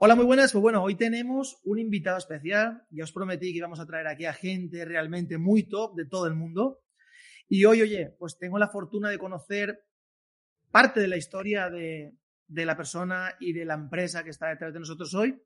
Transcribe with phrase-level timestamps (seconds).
[0.00, 0.52] Hola, muy buenas.
[0.52, 2.84] Pues bueno, hoy tenemos un invitado especial.
[2.90, 6.28] Ya os prometí que íbamos a traer aquí a gente realmente muy top de todo
[6.28, 6.84] el mundo.
[7.48, 9.84] Y hoy, oye, pues tengo la fortuna de conocer
[10.70, 12.14] parte de la historia de,
[12.46, 15.36] la persona y de la empresa que está detrás de nosotros hoy.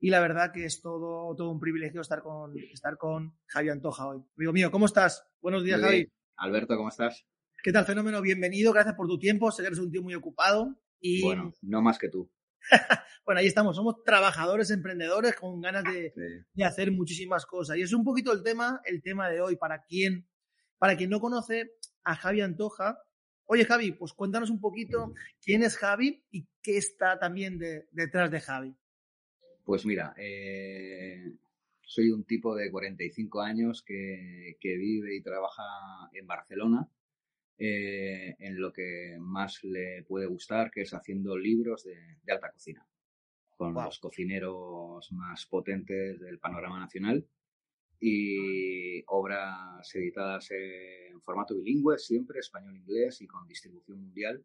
[0.00, 4.08] Y la verdad que es todo, todo un privilegio estar con, estar con Javi Antoja
[4.08, 4.20] hoy.
[4.36, 5.24] Amigo mío, ¿cómo estás?
[5.40, 6.08] Buenos días, Javi.
[6.38, 7.24] Alberto, ¿cómo estás?
[7.62, 8.20] ¿Qué tal, fenómeno?
[8.20, 9.52] Bienvenido, gracias por tu tiempo.
[9.52, 10.76] Sé que eres un tío muy ocupado.
[10.98, 11.22] Y...
[11.22, 12.28] Bueno, no más que tú.
[13.24, 16.12] bueno, ahí estamos, somos trabajadores, emprendedores con ganas de,
[16.64, 17.76] hacer muchísimas cosas.
[17.76, 20.28] Y es un poquito el tema, el tema de hoy, para quien,
[20.78, 21.72] para quien no conoce
[22.04, 22.98] a Javi Antoja.
[23.44, 25.12] Oye, Javi, pues cuéntanos un poquito
[25.42, 27.58] quién es Javi y qué está también
[27.90, 28.76] detrás de Javi.
[29.64, 31.32] Pues mira, eh,
[31.82, 35.62] soy un tipo de 45 años que, que vive y trabaja
[36.12, 36.88] en Barcelona
[37.64, 42.84] eh, en lo que más le puede gustar, que es haciendo libros de, alta cocina,
[43.56, 47.24] con los cocineros más potentes del panorama nacional
[48.00, 54.44] y obras editadas en formato bilingüe, siempre español-inglés y con distribución mundial.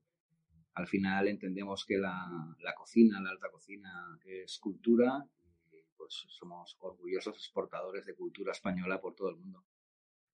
[0.76, 5.28] Al final entendemos que la, la cocina, la alta cocina, es cultura
[5.72, 9.66] y pues somos orgullosos exportadores de cultura española por todo el mundo.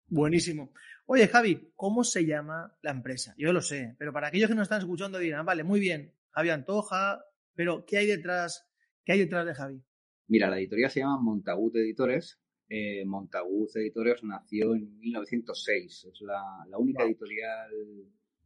[0.07, 0.73] Buenísimo.
[1.05, 3.33] Oye, Javi, ¿cómo se llama la empresa?
[3.37, 6.49] Yo lo sé, pero para aquellos que nos están escuchando dirán, vale, muy bien, Javi
[6.49, 8.69] Antoja, pero ¿qué hay detrás,
[9.03, 9.83] qué hay detrás de Javi?
[10.27, 12.39] Mira, la editorial se llama Montagut Editores.
[12.69, 16.05] Eh, Montagut Editores nació en 1906.
[16.11, 17.69] Es la, única editorial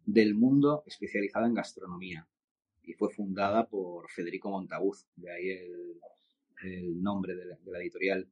[0.03, 2.27] del mundo especializada en gastronomía
[2.83, 8.27] y fue fundada por Federico Montagut, de ahí el, nombre de la editorial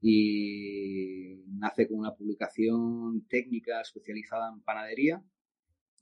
[0.00, 5.22] y nace con una publicación técnica especializada en panadería,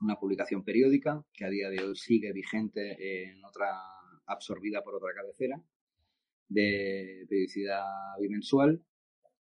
[0.01, 3.69] una publicación periódica que a día de hoy sigue vigente en otra
[4.27, 5.63] absorbida por otra cabecera
[6.49, 7.85] de periodicidad
[8.21, 8.85] bimensual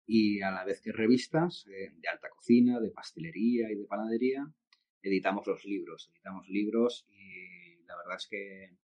[0.06, 4.46] y a la vez que revistas eh, de alta cocina, de pastelería y de panadería,
[5.02, 8.78] editamos los libros, editamos libros y la verdad es que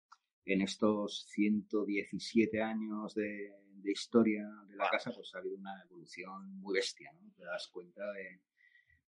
[0.45, 3.53] en estos 117 años de,
[3.85, 7.31] historia de la casa, pues ha habido una evolución muy bestia, ¿no?
[7.35, 8.41] Te das cuenta de,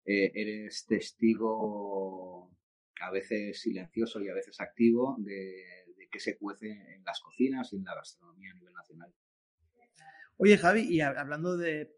[0.05, 2.51] eh, eres testigo
[3.01, 5.65] a veces silencioso y a veces activo de,
[6.11, 9.13] qué se cuece en las cocinas y en la gastronomía a nivel nacional.
[10.37, 11.95] Oye, Javi, y hablando de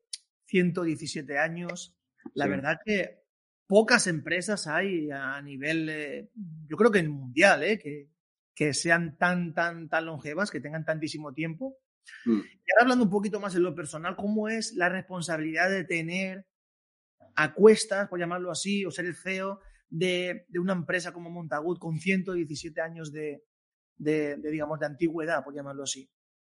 [0.47, 1.95] 117 años,
[2.33, 3.21] la verdad que
[3.67, 6.29] pocas empresas hay a nivel, eh,
[6.67, 7.79] yo creo que en mundial, ¿eh?
[7.79, 8.09] que,
[8.53, 11.77] que sean tan, tan, tan longevas, que tengan tantísimo tiempo.
[12.25, 12.39] Mm.
[12.39, 16.45] Y ahora hablando un poquito más en lo personal, ¿cómo es la responsabilidad de tener
[17.35, 21.99] a cuestas, por llamarlo así, o ser el CEO de, una empresa como Montagut con
[21.99, 23.43] 117 años de,
[23.97, 26.09] digamos, de antigüedad, por llamarlo así?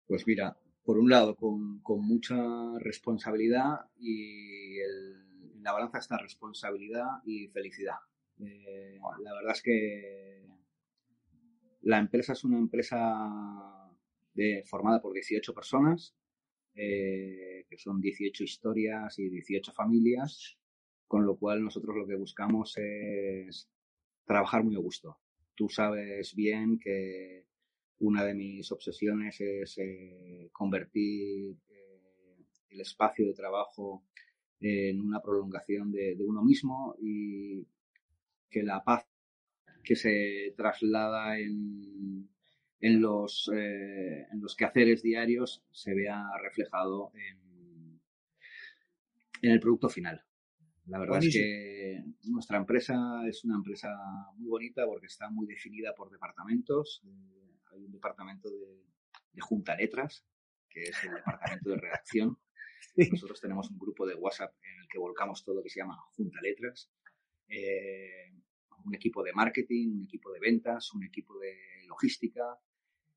[0.07, 2.35] Pues mira, por un lado, con, mucha
[2.79, 7.95] responsabilidad y en la balanza está responsabilidad y felicidad.
[8.39, 10.47] Eh, la verdad es que
[11.81, 13.82] la empresa es una empresa
[14.65, 16.15] formada por 18 personas,
[16.75, 20.57] eh, que son 18 historias y 18 familias,
[21.07, 23.69] con lo cual nosotros lo que buscamos es
[24.25, 25.19] trabajar muy a gusto.
[25.55, 27.45] Tú sabes bien que
[27.99, 34.03] una de mis obsesiones es eh, convertir eh, el espacio de trabajo
[34.59, 37.67] en una prolongación de, uno mismo y
[38.49, 39.05] que la paz
[39.83, 42.29] que se traslada en,
[42.83, 48.01] en, los, eh, en los quehaceres diarios se vea reflejado en,
[49.41, 50.21] en el producto final.
[50.87, 53.87] La verdad es que nuestra empresa es una empresa
[54.35, 57.01] muy bonita porque está muy definida por departamentos.
[57.05, 58.83] Eh, hay un departamento de,
[59.31, 60.25] de, junta letras,
[60.69, 62.37] que es el departamento de redacción.
[63.11, 66.41] Nosotros tenemos un grupo de WhatsApp en el que volcamos todo que se llama Junta
[66.41, 66.91] Letras.
[67.47, 68.33] Eh,
[68.83, 71.55] un equipo de marketing, un equipo de ventas, un equipo de
[71.87, 72.43] logística.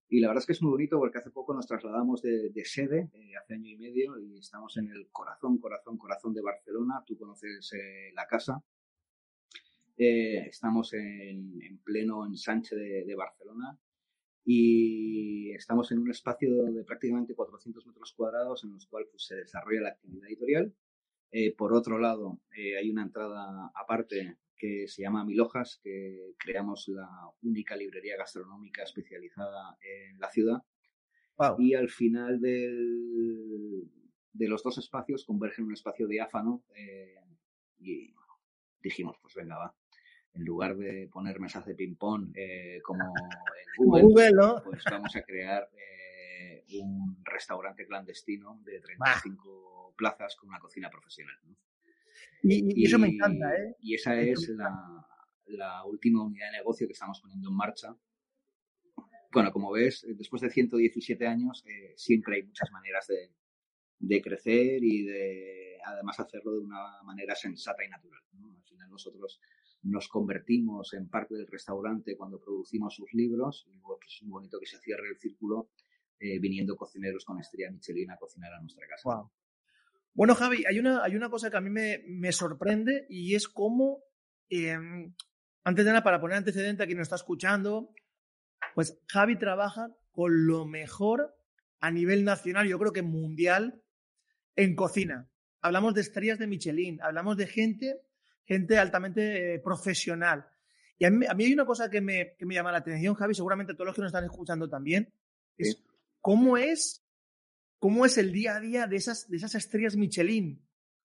[0.08, 3.10] Y la verdad es que es muy bonito porque hace poco nos trasladamos de, sede,
[3.12, 7.02] eh, hace año y medio, y estamos en el corazón, corazón, corazón de Barcelona.
[7.04, 8.62] Tú conoces eh, la casa.
[9.96, 13.78] Eh, estamos en, pleno ensanche de, Barcelona
[14.44, 19.36] y estamos en un espacio de prácticamente 400 metros cuadrados en los cuales pues, se
[19.36, 20.74] desarrolla la actividad editorial.
[21.56, 27.08] Por otro lado, hay una entrada aparte que se llama Milojas, que creamos la
[27.42, 30.62] única librería gastronómica especializada en la ciudad.
[31.58, 37.14] Y al final de los dos espacios convergen en un espacio diáfano eh,
[37.78, 38.14] y
[38.80, 39.74] dijimos, pues venga, va.
[40.32, 43.04] En lugar de poner mesas de ping-pong eh, como
[43.98, 44.32] en Google,
[44.64, 45.95] pues vamos a crear eh,
[46.72, 51.36] un restaurante clandestino de 35 plazas con una cocina profesional.
[52.42, 53.76] Y, eso me encanta, ¿eh?
[53.80, 54.48] Y esa es
[55.46, 57.96] la, última unidad de negocio que estamos poniendo en marcha.
[59.32, 63.32] Bueno, como ves, después de 117 años, eh, siempre hay muchas maneras de,
[63.98, 68.22] de crecer y de además hacerlo de una manera sensata y natural.
[68.32, 69.40] Al final nosotros
[69.82, 74.58] nos convertimos en parte del restaurante cuando producimos sus libros y luego pues, es bonito
[74.58, 75.70] que se cierre el círculo
[76.18, 79.28] eh, viniendo cocineros con estrella Michelin a cocinar a nuestra casa.
[80.14, 84.02] Bueno, Javi, hay una, hay una cosa que a mí me, sorprende y es cómo,
[84.48, 85.14] em,
[85.62, 87.92] antes de nada, para poner antecedente a quien nos está escuchando,
[88.74, 91.36] pues Javi trabaja con lo mejor
[91.80, 93.82] a nivel nacional, yo creo que mundial,
[94.56, 95.28] en cocina.
[95.60, 98.00] Hablamos de estrellas de Michelin, hablamos de gente,
[98.44, 100.46] gente altamente eh, profesional.
[100.98, 103.74] Y a mí, hay una cosa que me, que me, llama la atención, Javi, seguramente
[103.74, 105.12] todos los que nos están escuchando también,
[105.58, 105.82] es
[106.26, 107.06] cómo es,
[107.78, 110.60] cómo es el día a día de esas, de esas estrellas Michelin.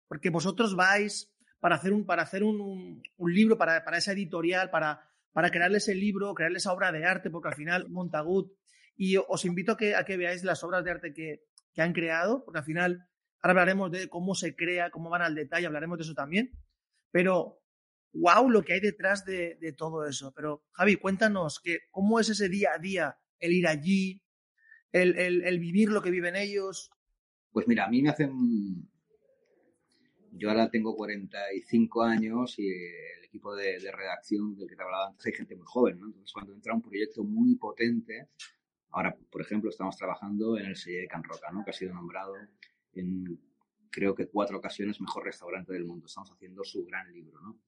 [0.08, 1.30] Porque vosotros vais
[1.60, 5.90] para hacer un, para hacer un, un, libro, para, para, esa editorial, para, para crearles
[5.90, 8.54] el libro, crearles esa obra de arte, porque al final Montagut.
[8.96, 11.44] Y os invito a que, a que veáis las obras de arte que,
[11.74, 13.10] que han creado, porque al final
[13.42, 16.52] Ahora hablaremos de cómo se crea, cómo van al detalle, hablaremos de eso también.
[17.12, 17.62] Pero,
[18.14, 20.34] wow, lo que hay detrás de, todo eso.
[20.36, 24.22] Pero, Javi, cuéntanos que, cómo es ese día a día, el ir allí,
[24.92, 26.92] el, vivir lo que viven ellos.
[27.52, 28.90] Pues mira, a mí me hacen.
[30.32, 35.26] Yo ahora tengo 45 años y el equipo de, redacción del que te hablaba antes
[35.26, 36.06] hay gente muy joven, ¿no?
[36.08, 38.30] Entonces, cuando entra un proyecto muy potente,
[38.92, 41.64] ahora, por ejemplo, estamos trabajando en el sello de Can Roca, ¿no?
[41.64, 42.36] Que ha sido nombrado
[42.94, 43.40] en
[43.90, 46.06] creo que cuatro ocasiones mejor restaurante del mundo.
[46.06, 47.60] Estamos haciendo su gran libro, ¿no?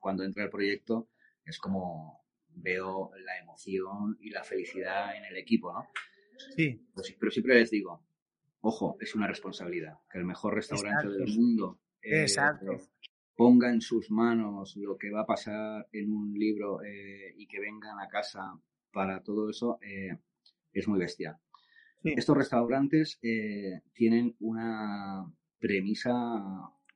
[0.00, 1.08] cuando, entra el proyecto
[1.44, 2.21] es como
[2.54, 5.88] veo la emoción y la felicidad en el equipo, ¿no?
[6.56, 6.80] Sí.
[6.94, 8.04] Pues pero siempre les digo,
[8.60, 12.26] ojo, es una responsabilidad, que el mejor restaurante del mundo eh,
[13.36, 17.60] ponga en sus manos lo que va a pasar en un libro eh, y que
[17.60, 18.58] vengan a casa
[18.92, 20.18] para todo eso, eh,
[20.72, 21.38] es muy bestia.
[22.04, 26.12] Estos restaurantes eh, tienen una premisa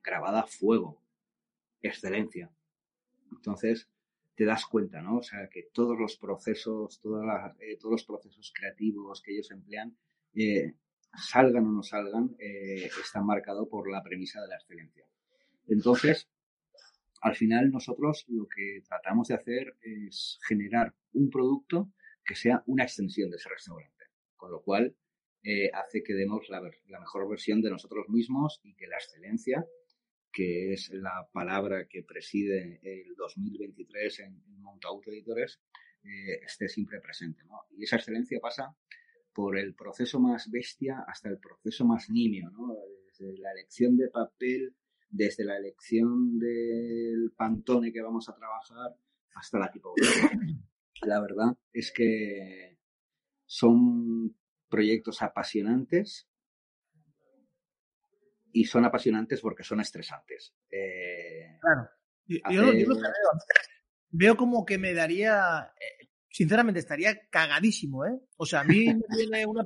[0.03, 1.01] grabada a fuego,
[1.81, 2.51] excelencia.
[3.31, 3.89] Entonces,
[4.37, 5.17] te das cuenta, ¿no?
[5.17, 7.01] O sea, que todos los procesos,
[7.59, 9.97] eh, todos los procesos creativos que ellos emplean,
[10.33, 10.75] eh,
[11.13, 15.05] salgan o no salgan, están marcados por la premisa de la excelencia.
[15.67, 16.29] Entonces,
[17.21, 21.91] al final nosotros lo que tratamos de hacer es generar un producto
[22.23, 23.97] que sea una extensión de ese restaurante
[24.37, 24.95] con lo cual
[25.43, 29.65] eh, hace que demos la, mejor versión de nosotros mismos y que la excelencia,
[30.37, 34.63] que es la palabra que preside el 2023 en, en
[35.07, 35.59] Editores,
[36.03, 37.41] eh, esté siempre presente.
[37.75, 38.77] Y esa excelencia pasa
[39.33, 42.51] por el proceso más bestia hasta el proceso más nimio,
[43.07, 44.75] desde la elección de papel,
[45.09, 48.95] desde la elección del pantone que vamos a trabajar
[49.33, 50.39] hasta la tipografía.
[51.01, 52.77] La verdad es que
[53.47, 54.37] son
[54.69, 56.27] proyectos apasionantes
[58.57, 60.55] y son apasionantes porque son estresantes.
[60.71, 61.89] Eh, claro.
[62.25, 62.87] Yo, lo, veo,
[64.09, 68.19] veo como que me daría, eh, sinceramente, estaría cagadísimo, ¿eh?
[68.37, 69.63] O sea, a mí me viene una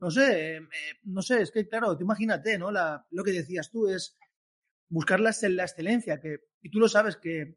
[0.00, 0.60] no sé, eh,
[1.04, 2.70] no sé, es que claro, te imagínate, ¿no?
[2.70, 4.18] La, lo que decías tú es
[4.90, 7.56] buscar la, la excelencia, que, y tú lo sabes que,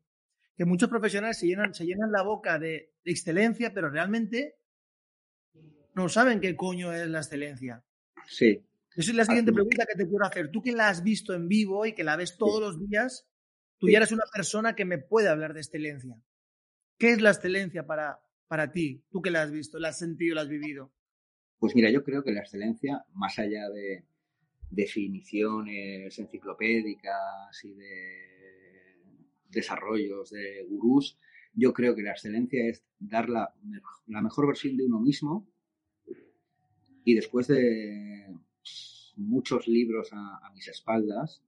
[0.55, 4.55] que muchos profesionales se llenan, se llenan la boca de excelencia, pero realmente
[5.95, 7.83] no saben qué coño es la excelencia.
[8.25, 8.65] Sí.
[8.95, 10.51] Esa es la siguiente pregunta que te quiero hacer.
[10.51, 13.27] Tú que la has visto en vivo y que la ves todos los días,
[13.77, 16.15] tú ya eres una persona que me puede hablar de excelencia.
[16.97, 19.03] ¿Qué es la excelencia para, para ti?
[19.09, 20.93] Tú que la has visto, la has sentido, la has vivido.
[21.57, 24.05] Pues mira, yo creo que la excelencia, más allá de
[24.69, 28.31] definiciones enciclopédicas y de
[29.49, 31.17] desarrollos de gurús,
[31.53, 33.53] yo creo que la excelencia es dar la,
[34.07, 35.47] la mejor versión de uno mismo
[37.03, 38.27] y después de
[39.15, 41.43] muchos libros a, mis espaldas,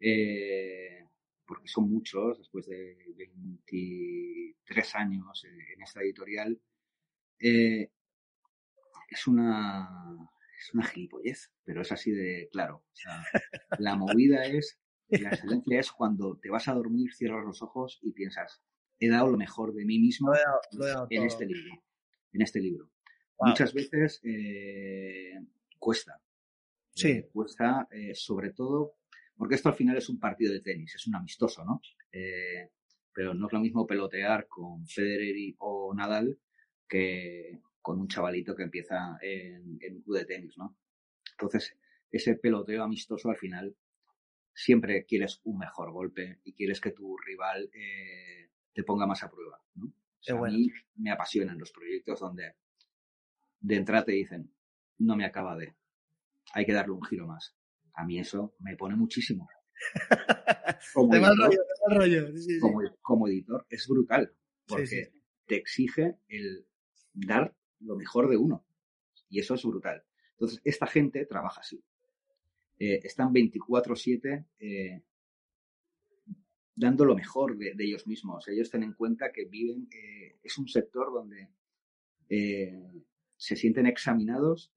[0.00, 1.06] eh,
[1.46, 6.60] porque son muchos, después de 23 años en esta editorial,
[7.38, 7.90] eh,
[9.08, 10.30] es una
[10.60, 12.84] es una gilipollez, pero es así de claro.
[13.78, 14.78] la movida es,
[15.08, 18.62] la excelencia es cuando te vas a dormir, cierras los ojos y piensas,
[18.98, 20.32] he dado lo mejor de mí mismo
[21.08, 21.82] en este libro.
[22.32, 22.90] En este libro.
[23.38, 25.34] Muchas veces eh,
[25.78, 26.20] cuesta.
[27.00, 27.10] Sí.
[27.10, 28.96] Eh, cuesta, eh, sobre todo,
[29.36, 31.80] porque esto al final es un partido de tenis, es un amistoso, ¿no?
[33.12, 36.38] pero no es lo mismo pelotear con Federer o Nadal
[36.88, 40.76] que con un chavalito que empieza en, un club de tenis, ¿no?
[41.32, 41.76] Entonces,
[42.10, 43.76] ese peloteo amistoso al final
[44.52, 49.30] siempre quieres un mejor golpe y quieres que tu rival eh, te ponga más a
[49.30, 49.92] prueba, ¿no?
[50.28, 52.56] A mí me apasionan los proyectos donde
[53.60, 54.52] de entrada te dicen,
[54.98, 55.74] no me acaba de,
[56.52, 57.54] hay que darle un giro más.
[57.94, 59.48] A mí eso me pone muchísimo.
[60.94, 61.54] Como, editor,
[63.02, 64.32] Como, editor es brutal,
[64.66, 65.12] porque
[65.46, 66.66] te exige el
[67.12, 68.64] dar lo mejor de uno.
[69.28, 70.04] Y eso es brutal.
[70.32, 71.82] Entonces, esta gente trabaja así.
[72.78, 75.02] Eh, están 24/7 eh,
[76.74, 78.48] dando lo mejor de, ellos mismos.
[78.48, 81.48] Ellos tienen en cuenta que viven, eh, es un sector donde
[83.36, 84.72] se sienten examinados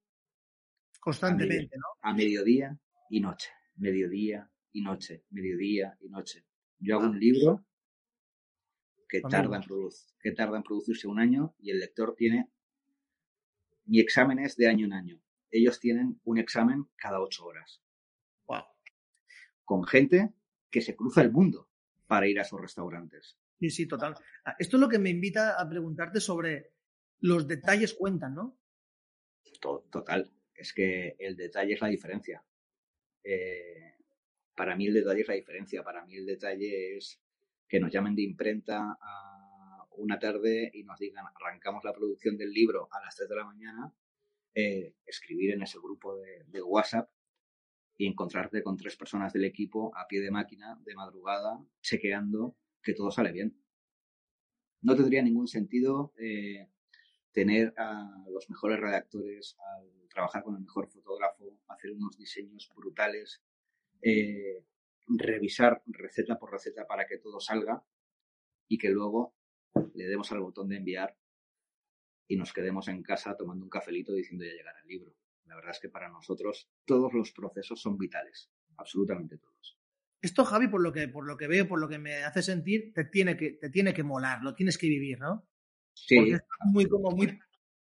[1.04, 2.78] constantemente, a, mediodía
[3.10, 6.46] y noche, mediodía y noche, mediodía y noche.
[6.78, 7.62] Yo hago un libro
[9.06, 9.64] que tarda, en
[10.18, 12.50] que tarda en producirse un año y el lector tiene...
[13.84, 15.22] Mi examen es de año en año.
[15.50, 17.82] Ellos tienen un examen cada ocho horas.
[18.46, 18.64] Wow.
[19.62, 20.32] Con gente
[20.70, 21.68] que se cruza el mundo
[22.06, 23.36] para ir a esos restaurantes.
[23.60, 24.16] Sí, sí, total.
[24.46, 26.72] Ah, esto es lo que me invita a preguntarte sobre
[27.20, 28.58] los detalles cuentan, ¿no?
[29.60, 30.30] Total.
[30.54, 32.44] Es que el detalle es la diferencia.
[33.22, 33.94] Eh,
[34.54, 35.82] para mí el detalle es la diferencia.
[35.82, 37.20] Para mí el detalle es
[37.68, 38.98] que nos llamen de imprenta
[39.96, 43.44] una tarde y nos digan arrancamos la producción del libro a las 3 de la
[43.44, 43.94] mañana,
[44.54, 47.10] eh, escribir en ese grupo de, WhatsApp
[47.96, 52.94] y encontrarte con tres personas del equipo a pie de máquina, de madrugada, chequeando que
[52.94, 53.56] todo sale bien.
[54.82, 56.68] No tendría ningún sentido eh,
[57.34, 59.56] tener a los mejores redactores,
[60.08, 63.42] trabajar con el mejor fotógrafo, hacer unos diseños brutales,
[64.00, 64.64] eh,
[65.08, 67.84] revisar receta por receta para que todo salga
[68.68, 69.34] y que luego
[69.94, 71.18] le demos al botón de enviar
[72.28, 75.14] y nos quedemos en casa tomando un cafelito diciendo ya llegará el libro.
[75.46, 79.78] La verdad es que para nosotros todos los procesos son vitales, absolutamente todos.
[80.22, 82.94] Esto, Javi, por lo que, por lo que veo, por lo que me hace sentir,
[82.94, 85.46] te tiene que, te tiene que molar, lo tienes que vivir, ¿no?
[85.94, 86.32] Sí.
[86.66, 87.38] muy, como muy.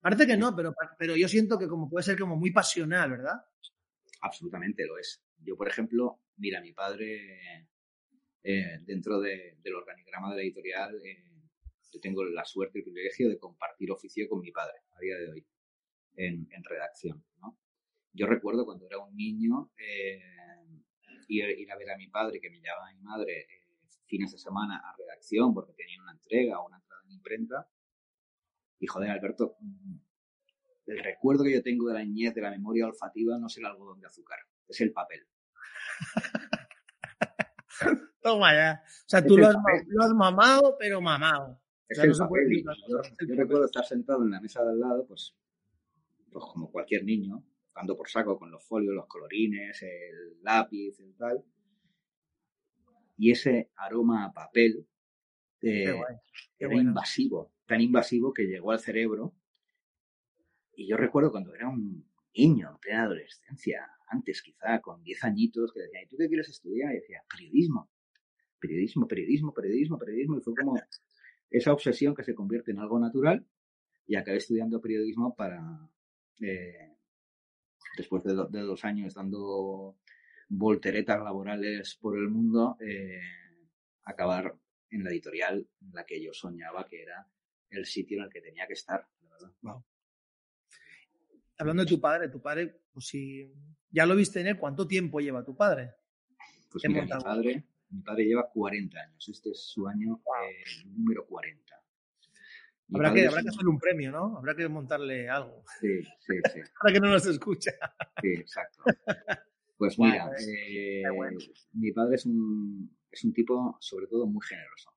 [0.02, 3.42] Parece que no, pero, pero yo siento que como puede ser como muy pasional, ¿verdad?
[4.22, 5.24] Absolutamente lo es.
[5.38, 7.70] Yo, por ejemplo, mira, mi padre,
[8.44, 11.34] eh, dentro del organigrama de la editorial, eh,
[11.92, 15.18] yo tengo la suerte y el privilegio de compartir oficio con mi padre a día
[15.18, 15.48] de hoy
[16.16, 17.24] en, redacción.
[17.40, 17.60] ¿no?
[18.12, 20.20] Yo recuerdo cuando era un niño eh,
[21.28, 23.48] ir, a ver a mi padre, que me llevaba a mi madre
[24.06, 27.68] fines de semana a redacción porque tenía una entrega o una entrada en imprenta.
[28.84, 29.96] Y joder, Alberto, mm,
[30.88, 33.66] el recuerdo que yo tengo de la niñez, de la memoria olfativa, no es el
[33.66, 35.26] algodón de azúcar, es el papel.
[38.22, 38.84] Toma ya.
[38.84, 39.56] O sea, tú lo has,
[40.14, 41.62] mamado, pero mamado.
[41.96, 45.34] yo, recuerdo estar sentado en la mesa de al lado, pues,
[46.30, 47.42] pues, como cualquier niño,
[47.74, 51.42] dando por saco con los folios, los colorines, el lápiz, y tal.
[53.16, 54.86] Y ese aroma a papel
[55.64, 55.96] eh,
[56.60, 59.34] era invasivo, tan invasivo que llegó al cerebro.
[60.76, 62.06] Y yo recuerdo cuando era un
[62.36, 66.50] niño, en plena adolescencia, antes quizá, con 10 añitos, que decía, ¿y tú qué quieres
[66.50, 66.92] estudiar?
[66.92, 67.90] Y decía, periodismo,
[68.60, 70.38] periodismo, periodismo, periodismo, periodismo.
[70.38, 70.76] Y fue como
[71.50, 73.46] esa obsesión que se convierte en algo natural
[74.06, 75.90] y acabé estudiando periodismo para,
[76.42, 76.98] eh,
[77.96, 79.98] después de, dos años dando
[80.50, 83.22] volteretas laborales por el mundo, eh,
[84.04, 84.56] acabar
[84.94, 87.28] en la editorial en la que yo soñaba que era
[87.70, 89.08] el sitio en el que tenía que estar,
[91.58, 93.52] Hablando de tu padre, tu padre, pues si
[93.90, 95.92] ya lo viste en él, ¿cuánto tiempo lleva tu padre?
[96.70, 99.30] Pues mi padre, mi padre lleva 40 años.
[99.30, 101.76] Este es su año eh, número 40.
[102.94, 104.38] habrá que, habrá que hacerle un premio, ¿no?
[104.38, 105.64] Habrá que montarle algo.
[105.80, 106.60] Sí, sí, sí.
[106.82, 107.72] Para que no nos escucha.
[108.22, 108.84] Sí, exacto.
[109.76, 111.04] Pues mira, eh,
[111.74, 114.92] mi padre es un, es un tipo sobre todo muy generoso.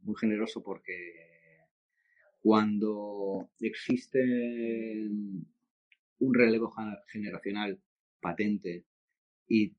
[0.00, 1.66] Muy generoso porque
[2.40, 4.18] cuando existe
[6.18, 6.74] un relevo
[7.08, 7.80] generacional
[8.20, 8.86] patente
[9.46, 9.76] y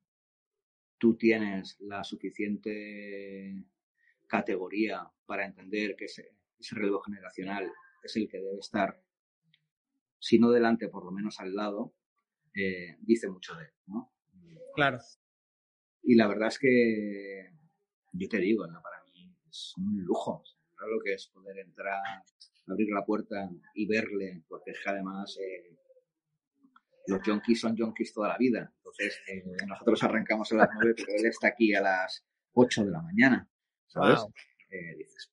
[1.00, 3.65] tú tienes la suficiente
[4.27, 6.36] categoría para entender que ese,
[6.72, 7.72] relevo generacional
[8.03, 9.01] es el que debe estar,
[10.19, 11.96] si no delante, por lo menos al lado,
[12.53, 14.13] eh, dice mucho de él, ¿no?
[14.75, 15.00] Claro.
[16.03, 17.59] Y la verdad es que
[18.20, 18.82] yo te digo, ¿no?
[18.82, 20.44] para mí es un lujo,
[20.80, 22.02] lo que es poder entrar,
[22.68, 25.78] abrir la puerta y verle, porque es que además eh,
[27.08, 28.72] los junkies son junkies toda la vida.
[28.78, 32.92] Entonces, eh, nosotros arrancamos a las 9, pero él está aquí a las 8 de
[32.92, 33.50] la mañana,
[33.88, 34.20] ¿sabes?
[34.70, 35.32] Eh, dices,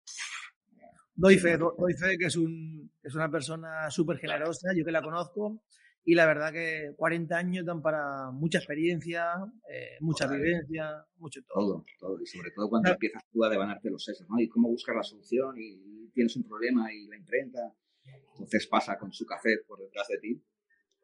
[1.19, 5.01] Doy fe, doy fe que es, un, es una persona súper generosa, yo que la
[5.01, 5.63] conozco,
[6.09, 9.27] y la verdad que 40 años dan para mucha experiencia,
[9.69, 11.85] eh, mucha vivencia, mucho todo.
[11.99, 14.39] Todo, y sobre todo cuando empiezas tú a devanarte los sesos, ¿no?
[14.39, 17.75] Y cómo buscas la solución y tienes un problema y la imprenta.
[18.05, 20.41] Entonces pasa con su café por detrás de ti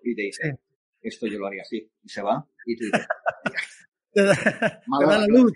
[0.05, 0.61] y te dice,
[1.01, 1.91] esto yo lo haría así.
[2.05, 3.07] Y se va y te dice,
[4.15, 5.53] le, da, la luz,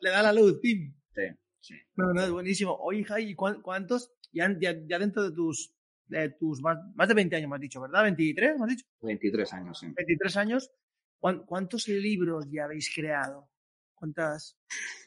[0.00, 0.92] le da, la luz, pim.
[1.14, 1.22] Sí,
[1.60, 1.74] sí.
[1.94, 2.76] No, no, es buenísimo.
[2.80, 5.76] Oye, Jai, ¿cuántos, ya, ya, ya dentro de tus
[6.10, 8.04] de tus más, más, de 20 años, me has dicho, ¿verdad?
[8.06, 8.58] ¿23?
[8.58, 8.86] ¿Me has dicho?
[9.02, 9.86] 23 años, sí.
[9.96, 10.70] 23 años.
[11.18, 13.48] ¿Cuántos libros ya habéis creado?
[13.94, 14.58] ¿Cuántas,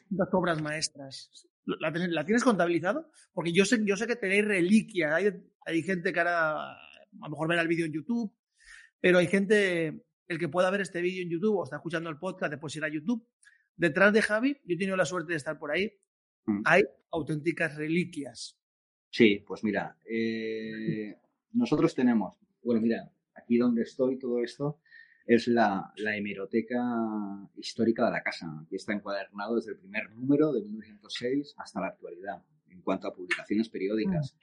[0.08, 1.30] cuántas obras maestras?
[1.66, 3.10] ¿La, ¿La, tienes contabilizado?
[3.32, 5.12] Porque yo sé, yo sé que tenéis reliquias.
[5.12, 5.32] Hay,
[5.66, 6.78] hay gente que ahora a
[7.20, 8.32] lo mejor verá el vídeo en YouTube,
[9.00, 12.18] pero hay gente, el que pueda ver este vídeo en YouTube o está escuchando el
[12.18, 13.26] podcast, después ir a YouTube.
[13.76, 15.92] Detrás de Javi, yo he tenido la suerte de estar por ahí,
[16.46, 16.62] mm.
[16.64, 18.56] hay auténticas reliquias.
[19.14, 21.16] Sí, pues mira, eh,
[21.52, 24.80] nosotros tenemos, bueno, mira, aquí donde estoy, todo esto
[25.24, 26.82] es la, hemeroteca
[27.54, 28.48] histórica de la casa.
[28.66, 33.14] Aquí está encuadernado desde el primer número de 1906 hasta la actualidad, en cuanto a
[33.14, 34.36] publicaciones periódicas.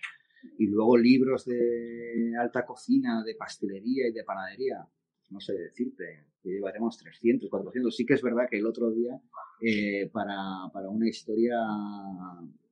[0.57, 4.87] Y luego libros de alta cocina, de pastelería y de panadería.
[5.31, 7.93] No sé decirte, que llevaremos 300, 400.
[7.93, 9.19] Sí que es verdad que el otro día,
[9.59, 11.57] eh, para, para una historia,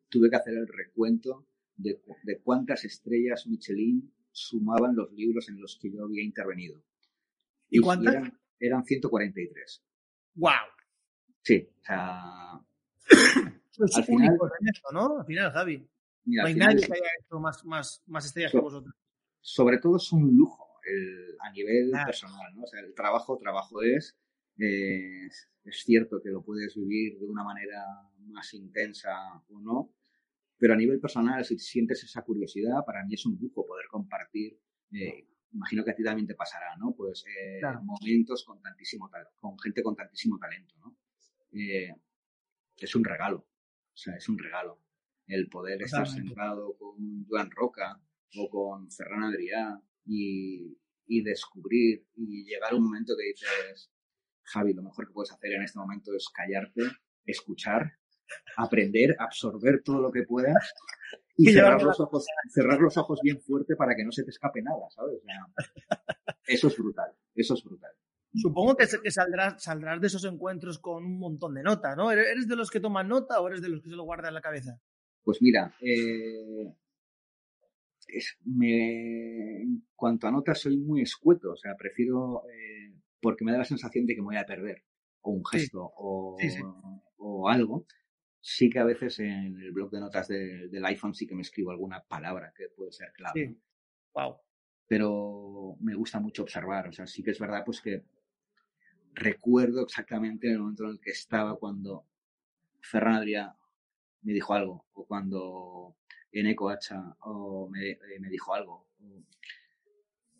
[0.07, 1.48] tuve que hacer el recuento
[1.79, 6.83] de, cuántas estrellas Michelin sumaban los libros en los que yo había intervenido.
[7.69, 8.31] ¿Y, cuántas?
[8.59, 9.83] Eran, 143.
[10.35, 10.51] ¡Wow!
[11.41, 12.53] Sí, o sea.
[13.95, 14.37] al final,
[14.93, 15.19] ¿no?
[15.19, 15.87] Al final, Javi.
[16.25, 18.93] no hay nadie que haya hecho más, más, más estrellas que vosotros.
[19.41, 20.69] Sobre todo es un lujo
[21.39, 22.63] a nivel personal, ¿no?
[22.63, 24.17] O sea, el trabajo, trabajo es.
[24.57, 27.83] es cierto que lo puedes vivir de una manera
[28.27, 29.11] más intensa
[29.49, 29.93] o no,
[30.59, 34.59] pero a nivel personal, si sientes esa curiosidad, para mí es un lujo poder compartir.
[34.91, 36.93] Eh, imagino que a ti también te pasará, ¿no?
[36.95, 40.97] Pues eh, momentos con tantísimo con gente con tantísimo talento, ¿no?
[41.53, 41.95] Eh,
[42.77, 44.83] es un regalo, o sea, es un regalo
[45.27, 48.01] el poder estar sentado con Joan Roca
[48.35, 53.91] o con Ferran Adrià y, y descubrir y llegar a un momento que dices,
[54.43, 56.81] Javi, lo mejor que puedes hacer en este momento es callarte,
[57.25, 57.98] escuchar
[58.57, 60.73] aprender, absorber todo lo que puedas
[61.37, 64.61] y, cerrar, los ojos, cerrar los ojos bien fuerte para que no se te escape
[64.61, 65.19] nada, ¿sabes?
[66.47, 67.91] eso es brutal, eso es brutal.
[68.33, 72.11] Supongo que, saldrás, saldrás de esos encuentros con un montón de nota, ¿no?
[72.11, 74.33] ¿Eres de los que toman nota o eres de los que se lo guardan en
[74.35, 74.79] la cabeza?
[75.23, 76.71] Pues mira, eh,
[78.61, 83.65] en cuanto a notas soy muy escueto, o sea, prefiero, eh, porque me da la
[83.65, 84.83] sensación de que me voy a perder,
[85.21, 86.37] o un gesto, o,
[87.17, 87.85] o, algo
[88.41, 91.71] sí que a veces en el blog de notas del iPhone sí que me escribo
[91.71, 93.47] alguna palabra que puede ser clave.
[93.47, 93.57] Sí.
[94.13, 94.37] Wow.
[94.87, 98.03] Pero me gusta mucho observar, o sea, sí que es verdad pues que
[99.13, 102.05] recuerdo exactamente el momento en el que estaba cuando
[102.81, 103.55] Ferran Adrià
[104.21, 105.97] me dijo algo, o cuando
[106.31, 108.87] Eneco Hacha o me, eh, me dijo algo.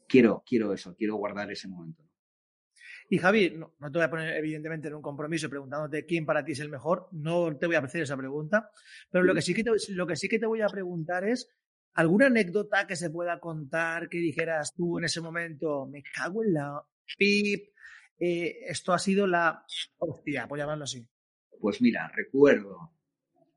[0.07, 2.08] Quiero, quiero eso, quiero guardar ese momento.
[3.11, 6.51] Y Javi, no, te voy a poner evidentemente en un compromiso preguntándote quién para ti
[6.51, 8.69] es el mejor, no te voy a hacer esa pregunta,
[9.09, 11.49] pero lo que sí que te, lo que sí que te voy a preguntar es
[11.93, 16.53] alguna anécdota que se pueda contar que dijeras tú en ese momento, me cago en
[16.53, 16.83] la
[17.17, 17.69] pip,
[18.19, 19.65] eh, esto ha sido la
[19.97, 21.03] hostia, a llamarlo así.
[21.59, 22.93] Pues mira, recuerdo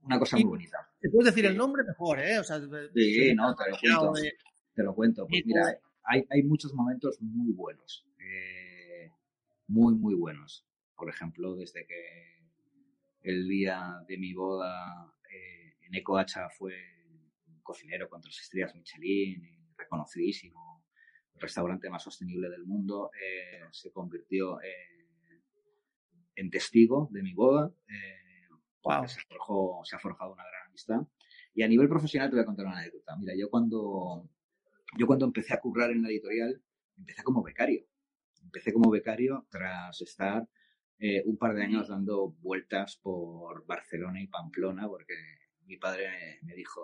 [0.02, 0.78] una cosa muy bonita.
[0.98, 2.38] ¿Te puedes decir el nombre mejor, eh?
[2.38, 4.12] O sea, sí, no, te lo cuento.
[4.74, 5.26] Te lo cuento.
[5.28, 8.06] Pues mira, hay, hay muchos momentos muy buenos.
[9.72, 10.66] Muy, muy buenos.
[10.94, 12.44] Por ejemplo, desde que
[13.22, 16.74] el día de mi boda eh, en Ecoacha fue
[17.46, 20.84] un cocinero con tres estrellas Michelin, reconocidísimo,
[21.32, 24.58] el restaurante más sostenible del mundo, eh, se convirtió
[26.34, 27.72] en testigo de mi boda.
[28.82, 29.04] wow.
[29.04, 29.20] Eh, se,
[29.84, 31.00] se ha forjado una gran amistad.
[31.54, 33.16] Y a nivel profesional te voy a contar una anécdota.
[33.16, 34.28] Mira, yo cuando,
[34.98, 36.62] yo cuando empecé a currar en la editorial,
[36.94, 37.86] empecé como becario
[38.52, 40.46] empecé como becario tras estar
[40.98, 45.14] eh, un par de años dando vueltas por Barcelona y Pamplona, porque
[45.64, 46.82] mi padre me dijo,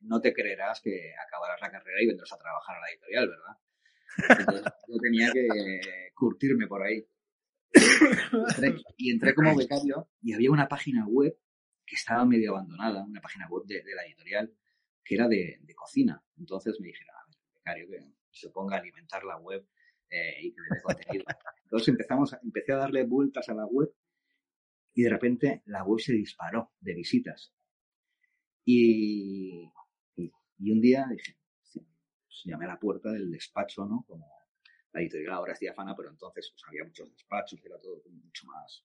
[0.00, 4.40] no te creerás que acabarás la carrera y vendrás a trabajar a la editorial, ¿verdad?
[4.40, 7.06] Entonces yo tenía que curtirme por ahí.
[8.96, 11.38] y entré como becario y había una página web
[11.86, 14.52] que estaba medio abandonada, una página web de, la editorial
[15.04, 16.22] que era de, de, cocina.
[16.36, 19.64] Entonces me dijeron, a ver, becario, que se ponga a alimentar la web
[20.12, 21.24] eh, y que le dé contenido.
[21.64, 23.88] Entonces empezamos, empecé a darle vueltas a la web
[24.92, 27.54] y de repente la web se disparó de visitas.
[28.64, 29.72] Y,
[30.58, 31.38] Y un día dije,
[31.72, 34.04] pues llamé a la puerta del despacho, ¿no?
[34.06, 34.30] Como
[34.92, 38.84] la editorial ahora es diáfana, pero entonces pues, había muchos despachos, era todo mucho más